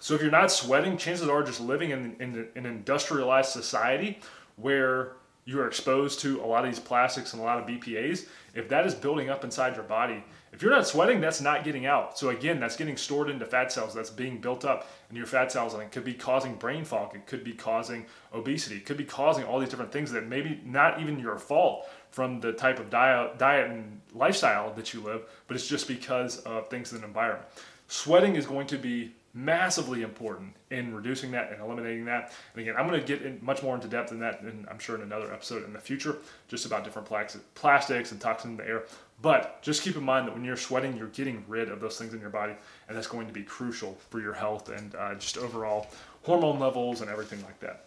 So 0.00 0.14
if 0.14 0.20
you're 0.20 0.30
not 0.30 0.52
sweating, 0.52 0.96
chances 0.96 1.28
are 1.28 1.42
just 1.42 1.60
living 1.60 1.90
in, 1.90 2.16
in 2.20 2.48
an 2.54 2.66
industrialized 2.66 3.50
society 3.50 4.20
where 4.56 5.12
you 5.46 5.60
are 5.60 5.66
exposed 5.66 6.20
to 6.20 6.40
a 6.42 6.46
lot 6.46 6.64
of 6.64 6.70
these 6.70 6.80
plastics 6.80 7.32
and 7.32 7.40
a 7.40 7.44
lot 7.44 7.58
of 7.58 7.66
BPAs, 7.66 8.26
if 8.54 8.68
that 8.68 8.84
is 8.84 8.94
building 8.94 9.30
up 9.30 9.44
inside 9.44 9.74
your 9.74 9.84
body, 9.84 10.22
if 10.56 10.62
you're 10.62 10.70
not 10.70 10.86
sweating, 10.86 11.20
that's 11.20 11.42
not 11.42 11.64
getting 11.64 11.84
out. 11.84 12.18
So 12.18 12.30
again, 12.30 12.58
that's 12.58 12.76
getting 12.76 12.96
stored 12.96 13.28
into 13.28 13.44
fat 13.44 13.70
cells. 13.70 13.92
That's 13.92 14.08
being 14.08 14.40
built 14.40 14.64
up 14.64 14.88
in 15.10 15.16
your 15.16 15.26
fat 15.26 15.52
cells, 15.52 15.74
and 15.74 15.82
it 15.82 15.92
could 15.92 16.02
be 16.02 16.14
causing 16.14 16.54
brain 16.54 16.82
fog. 16.82 17.14
It 17.14 17.26
could 17.26 17.44
be 17.44 17.52
causing 17.52 18.06
obesity. 18.32 18.76
It 18.76 18.86
could 18.86 18.96
be 18.96 19.04
causing 19.04 19.44
all 19.44 19.60
these 19.60 19.68
different 19.68 19.92
things 19.92 20.10
that 20.12 20.26
maybe 20.26 20.62
not 20.64 20.98
even 20.98 21.18
your 21.18 21.38
fault 21.38 21.86
from 22.10 22.40
the 22.40 22.52
type 22.54 22.78
of 22.78 22.88
diet, 22.88 23.36
diet 23.36 23.70
and 23.70 24.00
lifestyle 24.14 24.72
that 24.72 24.94
you 24.94 25.00
live, 25.02 25.26
but 25.46 25.56
it's 25.56 25.68
just 25.68 25.86
because 25.86 26.38
of 26.38 26.70
things 26.70 26.90
in 26.94 27.02
the 27.02 27.06
environment. 27.06 27.46
Sweating 27.88 28.34
is 28.34 28.46
going 28.46 28.66
to 28.68 28.78
be 28.78 29.12
massively 29.34 30.00
important 30.00 30.54
in 30.70 30.94
reducing 30.94 31.30
that 31.32 31.52
and 31.52 31.60
eliminating 31.60 32.06
that. 32.06 32.32
And 32.54 32.62
again, 32.62 32.74
I'm 32.78 32.88
going 32.88 32.98
to 32.98 33.06
get 33.06 33.42
much 33.42 33.62
more 33.62 33.74
into 33.74 33.88
depth 33.88 34.10
in 34.10 34.20
that, 34.20 34.40
and 34.40 34.66
I'm 34.70 34.78
sure 34.78 34.96
in 34.96 35.02
another 35.02 35.30
episode 35.30 35.64
in 35.64 35.74
the 35.74 35.78
future, 35.78 36.16
just 36.48 36.64
about 36.64 36.84
different 36.84 37.06
plastics 37.06 38.12
and 38.12 38.20
toxins 38.20 38.52
in 38.52 38.56
the 38.56 38.66
air. 38.66 38.84
But 39.22 39.62
just 39.62 39.82
keep 39.82 39.96
in 39.96 40.04
mind 40.04 40.26
that 40.26 40.34
when 40.34 40.44
you're 40.44 40.56
sweating, 40.56 40.96
you're 40.96 41.08
getting 41.08 41.42
rid 41.48 41.70
of 41.70 41.80
those 41.80 41.98
things 41.98 42.12
in 42.12 42.20
your 42.20 42.30
body, 42.30 42.54
and 42.88 42.96
that's 42.96 43.06
going 43.06 43.26
to 43.26 43.32
be 43.32 43.42
crucial 43.42 43.96
for 44.10 44.20
your 44.20 44.34
health 44.34 44.68
and 44.68 44.94
uh, 44.94 45.14
just 45.14 45.38
overall 45.38 45.86
hormone 46.22 46.58
levels 46.58 47.00
and 47.00 47.10
everything 47.10 47.42
like 47.42 47.58
that. 47.60 47.86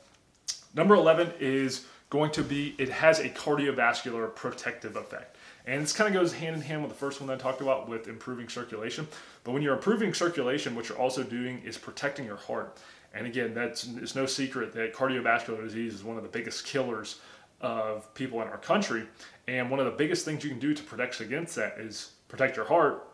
Number 0.74 0.96
11 0.96 1.34
is 1.40 1.86
going 2.10 2.32
to 2.32 2.44
be 2.44 2.76
it 2.78 2.90
has 2.90 3.20
a 3.20 3.30
cardiovascular 3.30 4.34
protective 4.34 4.96
effect. 4.96 5.38
And 5.66 5.84
this 5.84 5.94
kind 5.94 6.08
of 6.08 6.20
goes 6.20 6.34
hand 6.34 6.56
in 6.56 6.62
hand 6.62 6.82
with 6.82 6.92
the 6.92 6.98
first 6.98 7.22
one 7.22 7.28
that 7.28 7.36
I 7.36 7.38
talked 7.38 7.62
about 7.62 7.88
with 7.88 8.08
improving 8.08 8.50
circulation. 8.50 9.08
But 9.44 9.52
when 9.52 9.62
you're 9.62 9.76
improving 9.76 10.14
circulation, 10.14 10.76
what 10.76 10.90
you're 10.90 10.98
also 10.98 11.22
doing 11.22 11.62
is 11.64 11.78
protecting 11.78 12.26
your 12.26 12.38
heart. 12.38 12.78
And 13.14 13.28
again, 13.28 13.54
that's 13.54 13.86
it's 13.86 14.16
no 14.16 14.26
secret 14.26 14.74
that 14.74 14.94
cardiovascular 14.94 15.62
disease 15.62 15.94
is 15.94 16.04
one 16.04 16.18
of 16.18 16.24
the 16.24 16.30
biggest 16.30 16.66
killers 16.66 17.20
of 17.62 18.14
people 18.14 18.42
in 18.42 18.48
our 18.48 18.58
country. 18.58 19.08
And 19.48 19.70
one 19.70 19.80
of 19.80 19.86
the 19.86 19.92
biggest 19.92 20.26
things 20.26 20.44
you 20.44 20.50
can 20.50 20.60
do 20.60 20.74
to 20.74 20.84
protect 20.84 21.20
against 21.22 21.56
that 21.56 21.80
is 21.80 22.12
protect 22.28 22.56
your 22.56 22.66
heart, 22.66 23.08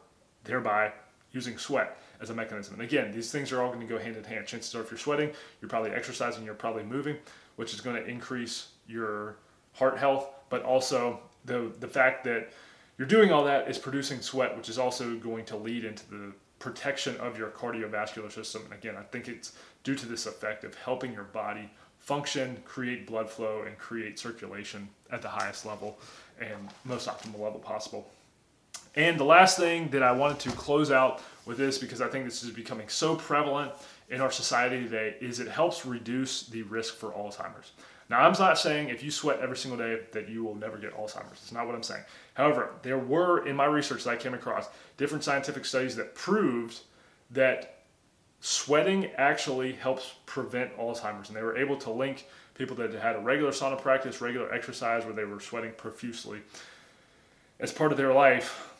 thereby 0.43 0.91
using 1.31 1.57
sweat 1.57 1.97
as 2.21 2.29
a 2.29 2.33
mechanism. 2.33 2.75
And 2.75 2.83
again, 2.83 3.11
these 3.11 3.31
things 3.31 3.51
are 3.51 3.61
all 3.61 3.69
going 3.69 3.85
to 3.85 3.87
go 3.87 3.99
hand 3.99 4.15
in 4.15 4.23
hand. 4.23 4.45
Chances 4.45 4.73
are, 4.75 4.81
if 4.81 4.91
you're 4.91 4.97
sweating, 4.97 5.31
you're 5.61 5.69
probably 5.69 5.91
exercising, 5.91 6.45
you're 6.45 6.53
probably 6.53 6.83
moving, 6.83 7.17
which 7.57 7.73
is 7.73 7.81
going 7.81 7.95
to 7.95 8.05
increase 8.07 8.69
your 8.87 9.37
heart 9.73 9.97
health, 9.97 10.29
but 10.49 10.63
also 10.63 11.19
the 11.45 11.71
the 11.79 11.87
fact 11.87 12.23
that 12.23 12.51
you're 12.97 13.07
doing 13.07 13.31
all 13.31 13.43
that 13.43 13.69
is 13.69 13.77
producing 13.77 14.21
sweat, 14.21 14.55
which 14.55 14.69
is 14.69 14.77
also 14.77 15.15
going 15.15 15.45
to 15.45 15.57
lead 15.57 15.83
into 15.83 16.09
the 16.09 16.31
protection 16.59 17.17
of 17.17 17.37
your 17.37 17.49
cardiovascular 17.49 18.31
system. 18.31 18.63
And 18.65 18.73
again, 18.73 18.95
I 18.97 19.03
think 19.03 19.27
it's 19.27 19.53
due 19.83 19.95
to 19.95 20.05
this 20.05 20.25
effect 20.25 20.63
of 20.63 20.73
helping 20.75 21.11
your 21.13 21.25
body 21.25 21.69
function, 22.05 22.55
create 22.65 23.07
blood 23.07 23.29
flow, 23.29 23.63
and 23.63 23.77
create 23.77 24.19
circulation 24.19 24.87
at 25.11 25.21
the 25.23 25.27
highest 25.27 25.65
level 25.65 25.97
and 26.39 26.69
most 26.83 27.07
optimal 27.07 27.39
level 27.39 27.59
possible. 27.59 28.07
And 28.95 29.19
the 29.19 29.25
last 29.25 29.57
thing 29.57 29.89
that 29.89 30.03
I 30.03 30.11
wanted 30.11 30.39
to 30.41 30.51
close 30.51 30.91
out 30.91 31.21
with 31.45 31.57
this, 31.57 31.79
because 31.79 32.01
I 32.01 32.07
think 32.07 32.23
this 32.25 32.43
is 32.43 32.51
becoming 32.51 32.87
so 32.89 33.15
prevalent 33.15 33.71
in 34.09 34.21
our 34.21 34.31
society 34.31 34.83
today, 34.83 35.15
is 35.19 35.39
it 35.39 35.47
helps 35.47 35.85
reduce 35.85 36.43
the 36.43 36.61
risk 36.61 36.95
for 36.95 37.09
Alzheimer's. 37.09 37.71
Now, 38.07 38.19
I'm 38.19 38.33
not 38.33 38.59
saying 38.59 38.89
if 38.89 39.03
you 39.03 39.09
sweat 39.09 39.39
every 39.39 39.57
single 39.57 39.79
day 39.79 40.01
that 40.11 40.29
you 40.29 40.43
will 40.43 40.53
never 40.53 40.77
get 40.77 40.95
Alzheimer's. 40.95 41.39
That's 41.41 41.51
not 41.51 41.65
what 41.65 41.73
I'm 41.73 41.83
saying. 41.83 42.03
However, 42.35 42.69
there 42.83 42.99
were, 42.99 43.47
in 43.47 43.55
my 43.55 43.65
research 43.65 44.03
that 44.03 44.11
I 44.11 44.15
came 44.15 44.35
across, 44.35 44.67
different 44.97 45.23
scientific 45.23 45.65
studies 45.65 45.95
that 45.95 46.13
proved 46.13 46.81
that 47.31 47.74
sweating 48.45 49.07
actually 49.17 49.71
helps 49.71 50.13
prevent 50.27 50.77
Alzheimer's. 50.77 51.29
And 51.29 51.35
they 51.35 51.41
were 51.41 51.57
able 51.57 51.77
to 51.77 51.89
link 51.89 52.27
people 52.53 52.75
that 52.75 52.93
had 52.93 53.15
a 53.15 53.19
regular 53.19 53.49
sauna 53.49 53.81
practice, 53.81 54.21
regular 54.21 54.53
exercise 54.53 55.03
where 55.03 55.15
they 55.15 55.25
were 55.25 55.39
sweating 55.39 55.71
profusely 55.75 56.41
as 57.59 57.71
part 57.71 57.91
of 57.91 57.97
their 57.97 58.13
life 58.13 58.71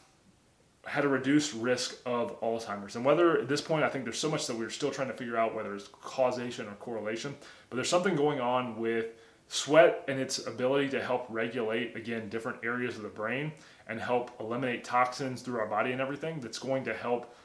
had 0.86 1.04
a 1.04 1.08
reduced 1.08 1.56
risk 1.56 1.98
of 2.06 2.40
Alzheimer's. 2.42 2.96
And 2.96 3.04
whether 3.04 3.40
at 3.40 3.48
this 3.48 3.60
point, 3.60 3.84
I 3.84 3.90
think 3.90 4.04
there's 4.04 4.20
so 4.20 4.30
much 4.30 4.46
that 4.46 4.56
we're 4.56 4.70
still 4.70 4.92
trying 4.92 5.08
to 5.08 5.16
figure 5.16 5.36
out 5.36 5.56
whether 5.56 5.74
it's 5.74 5.88
causation 5.88 6.68
or 6.68 6.74
correlation, 6.74 7.36
but 7.72 7.76
there's 7.76 7.90
something 7.90 8.16
going 8.16 8.40
on 8.40 8.78
with 8.78 9.08
sweat 9.48 10.04
and 10.08 10.20
its 10.20 10.46
ability 10.46 10.90
to 10.90 11.02
help 11.02 11.26
regulate, 11.28 11.96
again, 11.96 12.30
different 12.30 12.60
areas 12.64 12.98
of 12.98 13.02
the 13.02 13.10
brain 13.10 13.52
and 13.88 14.00
help 14.00 14.30
eliminate 14.40 14.84
toxins 14.84 15.42
through 15.42 15.60
our 15.60 15.66
body 15.66 15.92
and 15.92 16.02
everything 16.02 16.40
that's 16.40 16.60
going 16.60 16.84
to 16.84 16.94
help 16.94 17.36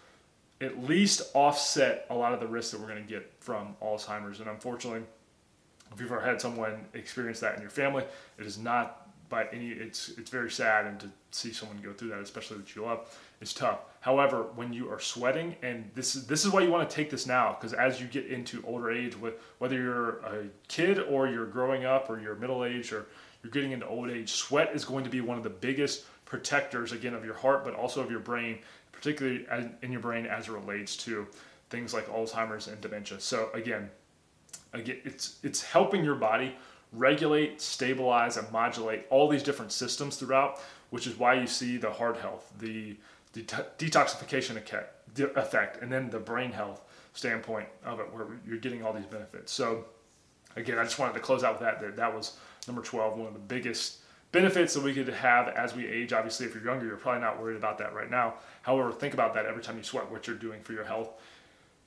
at 0.61 0.85
least 0.85 1.31
offset 1.35 2.07
a 2.11 2.15
lot 2.15 2.35
of 2.35 2.41
the 2.41 2.47
risks 2.47 2.73
that 2.73 2.81
we're 2.81 2.89
going 2.89 3.03
to 3.03 3.09
get 3.09 3.31
from 3.41 3.75
Alzheimer's. 3.83 4.41
And 4.41 4.49
unfortunately, 4.49 5.03
if 5.93 6.01
you've 6.01 6.13
ever 6.13 6.21
had 6.21 6.41
someone 6.41 6.85
experience 6.95 7.41
that 7.41 7.57
in 7.57 7.61
your 7.61 7.71
family, 7.71 8.05
it 8.39 8.47
is 8.47 8.59
not 8.59 9.09
by 9.29 9.47
any. 9.53 9.71
It's 9.71 10.11
it's 10.11 10.31
very 10.31 10.51
sad, 10.51 10.87
and 10.87 11.01
to 11.01 11.11
see 11.31 11.53
someone 11.53 11.79
go 11.79 11.93
through 11.93 12.11
that, 12.11 12.21
especially 12.21 12.59
that 12.59 12.75
you 12.75 12.83
love, 12.85 13.17
is 13.41 13.55
tough. 13.55 13.79
However, 14.01 14.47
when 14.55 14.73
you 14.73 14.91
are 14.91 15.01
sweating, 15.01 15.57
and 15.63 15.91
this 15.95 16.15
is 16.15 16.27
this 16.27 16.45
is 16.45 16.53
why 16.53 16.61
you 16.61 16.71
want 16.71 16.89
to 16.89 16.95
take 16.95 17.11
this 17.11 17.27
now, 17.27 17.57
because 17.59 17.73
as 17.73 18.01
you 18.01 18.07
get 18.07 18.27
into 18.27 18.63
older 18.67 18.91
age, 18.91 19.17
with 19.17 19.35
whether 19.59 19.77
you're 19.77 20.19
a 20.19 20.47
kid 20.69 20.99
or 20.99 21.29
you're 21.29 21.47
growing 21.47 21.85
up 21.85 22.11
or 22.11 22.21
you're 22.21 22.35
middle 22.35 22.65
age 22.65 22.93
or 22.93 23.07
you're 23.43 23.53
getting 23.53 23.73
into 23.73 23.87
old 23.87 24.11
age, 24.11 24.31
sweat 24.31 24.71
is 24.75 24.85
going 24.85 25.05
to 25.05 25.11
be 25.11 25.21
one 25.21 25.39
of 25.39 25.45
the 25.45 25.51
biggest 25.51 26.05
protectors 26.25 26.93
again 26.93 27.15
of 27.15 27.25
your 27.25 27.35
heart, 27.35 27.65
but 27.65 27.75
also 27.75 28.01
of 28.01 28.11
your 28.11 28.21
brain, 28.21 28.59
particularly 29.01 29.47
in 29.83 29.91
your 29.91 30.01
brain 30.01 30.27
as 30.27 30.49
it 30.49 30.53
relates 30.53 30.95
to 30.95 31.27
things 31.71 31.95
like 31.95 32.07
Alzheimer's 32.09 32.69
and 32.69 32.79
dementia. 32.83 33.19
So 33.19 33.49
again, 33.55 33.91
again, 34.75 34.99
it's 35.05 35.37
it's 35.43 35.63
helping 35.63 36.05
your 36.05 36.17
body 36.17 36.55
regulate, 36.93 37.63
stabilize, 37.63 38.37
and 38.37 38.51
modulate 38.53 39.07
all 39.09 39.29
these 39.29 39.43
different 39.43 39.73
systems 39.73 40.17
throughout, 40.17 40.61
which 40.91 41.07
is 41.07 41.19
why 41.19 41.35
you 41.35 41.47
see 41.47 41.77
the 41.79 41.91
heart 41.91 42.19
health, 42.19 42.53
the, 42.59 42.97
detoxification 43.33 44.57
effect, 45.37 45.83
and 45.83 45.93
then 45.93 46.11
the 46.11 46.19
brain 46.19 46.51
health 46.51 46.83
standpoint 47.13 47.69
of 47.85 48.01
it, 48.01 48.13
where 48.13 48.27
you're 48.45 48.59
getting 48.59 48.85
all 48.85 48.93
these 48.93 49.07
benefits. 49.07 49.53
So, 49.53 49.85
again, 50.57 50.79
I 50.79 50.83
just 50.83 50.99
wanted 50.99 51.13
to 51.13 51.21
close 51.21 51.45
out 51.45 51.53
with 51.53 51.61
that. 51.61 51.81
That, 51.81 51.97
that 51.97 52.13
was 52.13 52.37
number 52.67 52.83
12, 52.83 53.17
one 53.17 53.29
of 53.29 53.35
the 53.35 53.39
biggest 53.39 54.00
benefits 54.33 54.75
that 54.75 54.83
we 54.83 54.95
could 54.95 55.09
have 55.09 55.49
as 55.49 55.75
we 55.75 55.87
age. 55.87 56.13
Obviously, 56.13 56.47
if 56.47 56.55
you're 56.55 56.65
younger, 56.65 56.87
you're 56.87 56.97
probably 56.97 57.21
not 57.21 57.41
worried 57.41 57.57
about 57.57 57.79
that 57.79 57.95
right 57.95 58.11
now. 58.11 58.35
However, 58.63 58.93
think 58.93 59.15
about 59.15 59.35
that 59.35 59.47
every 59.47 59.63
time 59.63 59.77
you 59.77 59.83
sweat, 59.83 60.11
what 60.11 60.27
you're 60.27 60.37
doing 60.37 60.61
for 60.63 60.73
your 60.73 60.85
health 60.85 61.11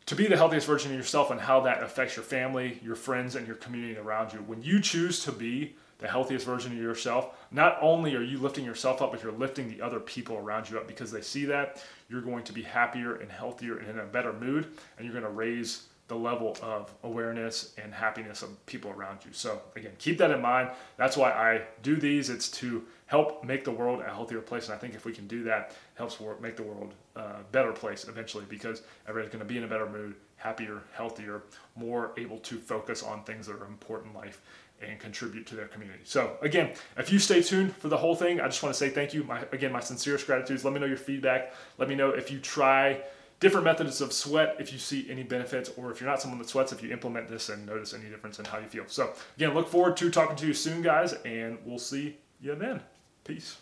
to 0.06 0.16
be 0.16 0.28
the 0.28 0.38
healthiest 0.38 0.68
version 0.68 0.92
of 0.92 0.98
yourself 0.98 1.32
and 1.32 1.40
how 1.40 1.62
that 1.62 1.82
affects 1.82 2.16
your 2.16 2.26
family, 2.26 2.80
your 2.84 2.96
friends, 2.96 3.36
and 3.36 3.48
your 3.48 3.56
community 3.58 3.98
around 3.98 4.34
you. 4.34 4.40
When 4.40 4.62
you 4.62 4.82
choose 4.82 5.24
to 5.24 5.32
be 5.32 5.76
the 6.00 6.08
healthiest 6.08 6.46
version 6.46 6.74
of 6.74 6.78
yourself, 6.78 7.36
not 7.52 7.78
only 7.82 8.16
are 8.16 8.22
you 8.22 8.38
lifting 8.38 8.66
yourself 8.66 9.02
up, 9.02 9.12
but 9.12 9.24
you're 9.24 9.32
lifting 9.32 9.70
the 9.70 9.82
other 9.82 10.02
people 10.02 10.36
around 10.38 10.70
you 10.70 10.78
up 10.78 10.88
because 10.88 11.12
they 11.12 11.22
see 11.22 11.46
that. 11.46 11.82
You're 12.10 12.22
going 12.22 12.44
to 12.44 12.54
be 12.54 12.64
happier 12.64 13.16
and 13.16 13.32
healthier 13.32 13.78
and 13.78 13.90
in 13.90 14.00
a 14.00 14.06
better 14.06 14.34
mood, 14.34 14.68
and 14.98 15.06
you're 15.06 15.14
going 15.14 15.24
to 15.24 15.30
raise 15.30 15.84
the 16.08 16.16
level 16.16 16.58
of 16.62 16.94
awareness 17.04 17.74
and 17.82 17.94
happiness 17.94 18.42
of 18.42 18.66
people 18.66 18.92
around 18.92 19.20
you. 19.26 19.32
So, 19.32 19.62
again, 19.76 19.94
keep 20.00 20.18
that 20.18 20.32
in 20.32 20.42
mind. 20.42 20.70
That's 20.98 21.16
why 21.16 21.32
I 21.32 21.62
do 21.82 21.96
these. 21.96 22.30
It's 22.30 22.50
to 22.52 22.84
help 23.06 23.44
make 23.44 23.64
the 23.64 23.72
world 23.72 24.02
a 24.02 24.06
healthier 24.06 24.42
place. 24.42 24.66
And 24.66 24.76
I 24.76 24.78
think 24.78 24.96
if 24.96 25.06
we 25.06 25.14
can 25.14 25.28
do 25.28 25.44
that, 25.44 25.70
it 25.72 25.98
helps 25.98 26.20
make 26.42 26.58
the 26.58 26.64
world 26.64 26.94
a 27.16 27.44
better 27.52 27.72
place 27.72 28.08
eventually 28.08 28.46
because 28.50 28.82
everybody's 29.08 29.32
going 29.32 29.48
to 29.48 29.52
be 29.52 29.58
in 29.58 29.64
a 29.64 29.68
better 29.68 29.90
mood, 29.90 30.16
happier, 30.36 30.82
healthier, 30.94 31.44
more 31.76 32.12
able 32.18 32.40
to 32.40 32.58
focus 32.58 33.02
on 33.02 33.24
things 33.24 33.48
that 33.48 33.56
are 33.56 33.66
important 33.66 34.14
in 34.14 34.20
life 34.20 34.42
and 34.82 35.00
contribute 35.00 35.48
to 35.48 35.56
their 35.56 35.68
community. 35.68 36.02
So 36.04 36.38
again, 36.42 36.72
if 36.98 37.12
you 37.12 37.20
stay 37.20 37.42
tuned 37.42 37.76
for 37.76 37.88
the 37.88 37.98
whole 37.98 38.16
thing, 38.16 38.42
I 38.42 38.48
just 38.48 38.62
want 38.62 38.74
to 38.76 38.78
say 38.78 38.90
thank 38.90 39.14
you. 39.14 39.24
My, 39.24 39.46
again, 39.54 39.72
my 39.72 39.80
sincerest 39.80 40.26
gratitude. 40.26 40.64
Let 40.64 40.74
me 40.74 40.80
know 40.80 40.86
your 40.86 40.98
feedback. 40.98 41.54
Let 41.78 41.88
me 41.88 41.96
know 41.96 42.10
if 42.10 42.30
you 42.30 42.40
try 42.40 43.02
different 43.44 43.66
methods 43.66 44.00
of 44.00 44.14
sweat 44.14 44.56
if 44.58 44.72
you 44.72 44.80
see 44.80 45.06
any 45.10 45.22
benefits 45.22 45.70
or 45.76 45.92
if 45.92 46.00
you're 46.00 46.10
not 46.10 46.22
someone 46.22 46.40
that 46.40 46.48
sweats 46.48 46.72
if 46.72 46.82
you 46.82 46.92
implement 46.92 47.28
this 47.28 47.50
and 47.50 47.66
notice 47.66 47.94
any 47.94 48.10
difference 48.10 48.40
in 48.40 48.46
how 48.46 48.58
you 48.58 48.68
feel. 48.68 48.86
So 48.88 49.14
again 49.36 49.54
look 49.54 49.68
forward 49.68 49.98
to 49.98 50.10
talking 50.10 50.38
to 50.38 50.48
you 50.48 50.54
soon 50.54 50.82
guys 50.82 51.14
and 51.26 51.58
we'll 51.66 51.78
see 51.78 52.16
you 52.42 52.56
then. 52.56 52.82
Peace 53.26 53.58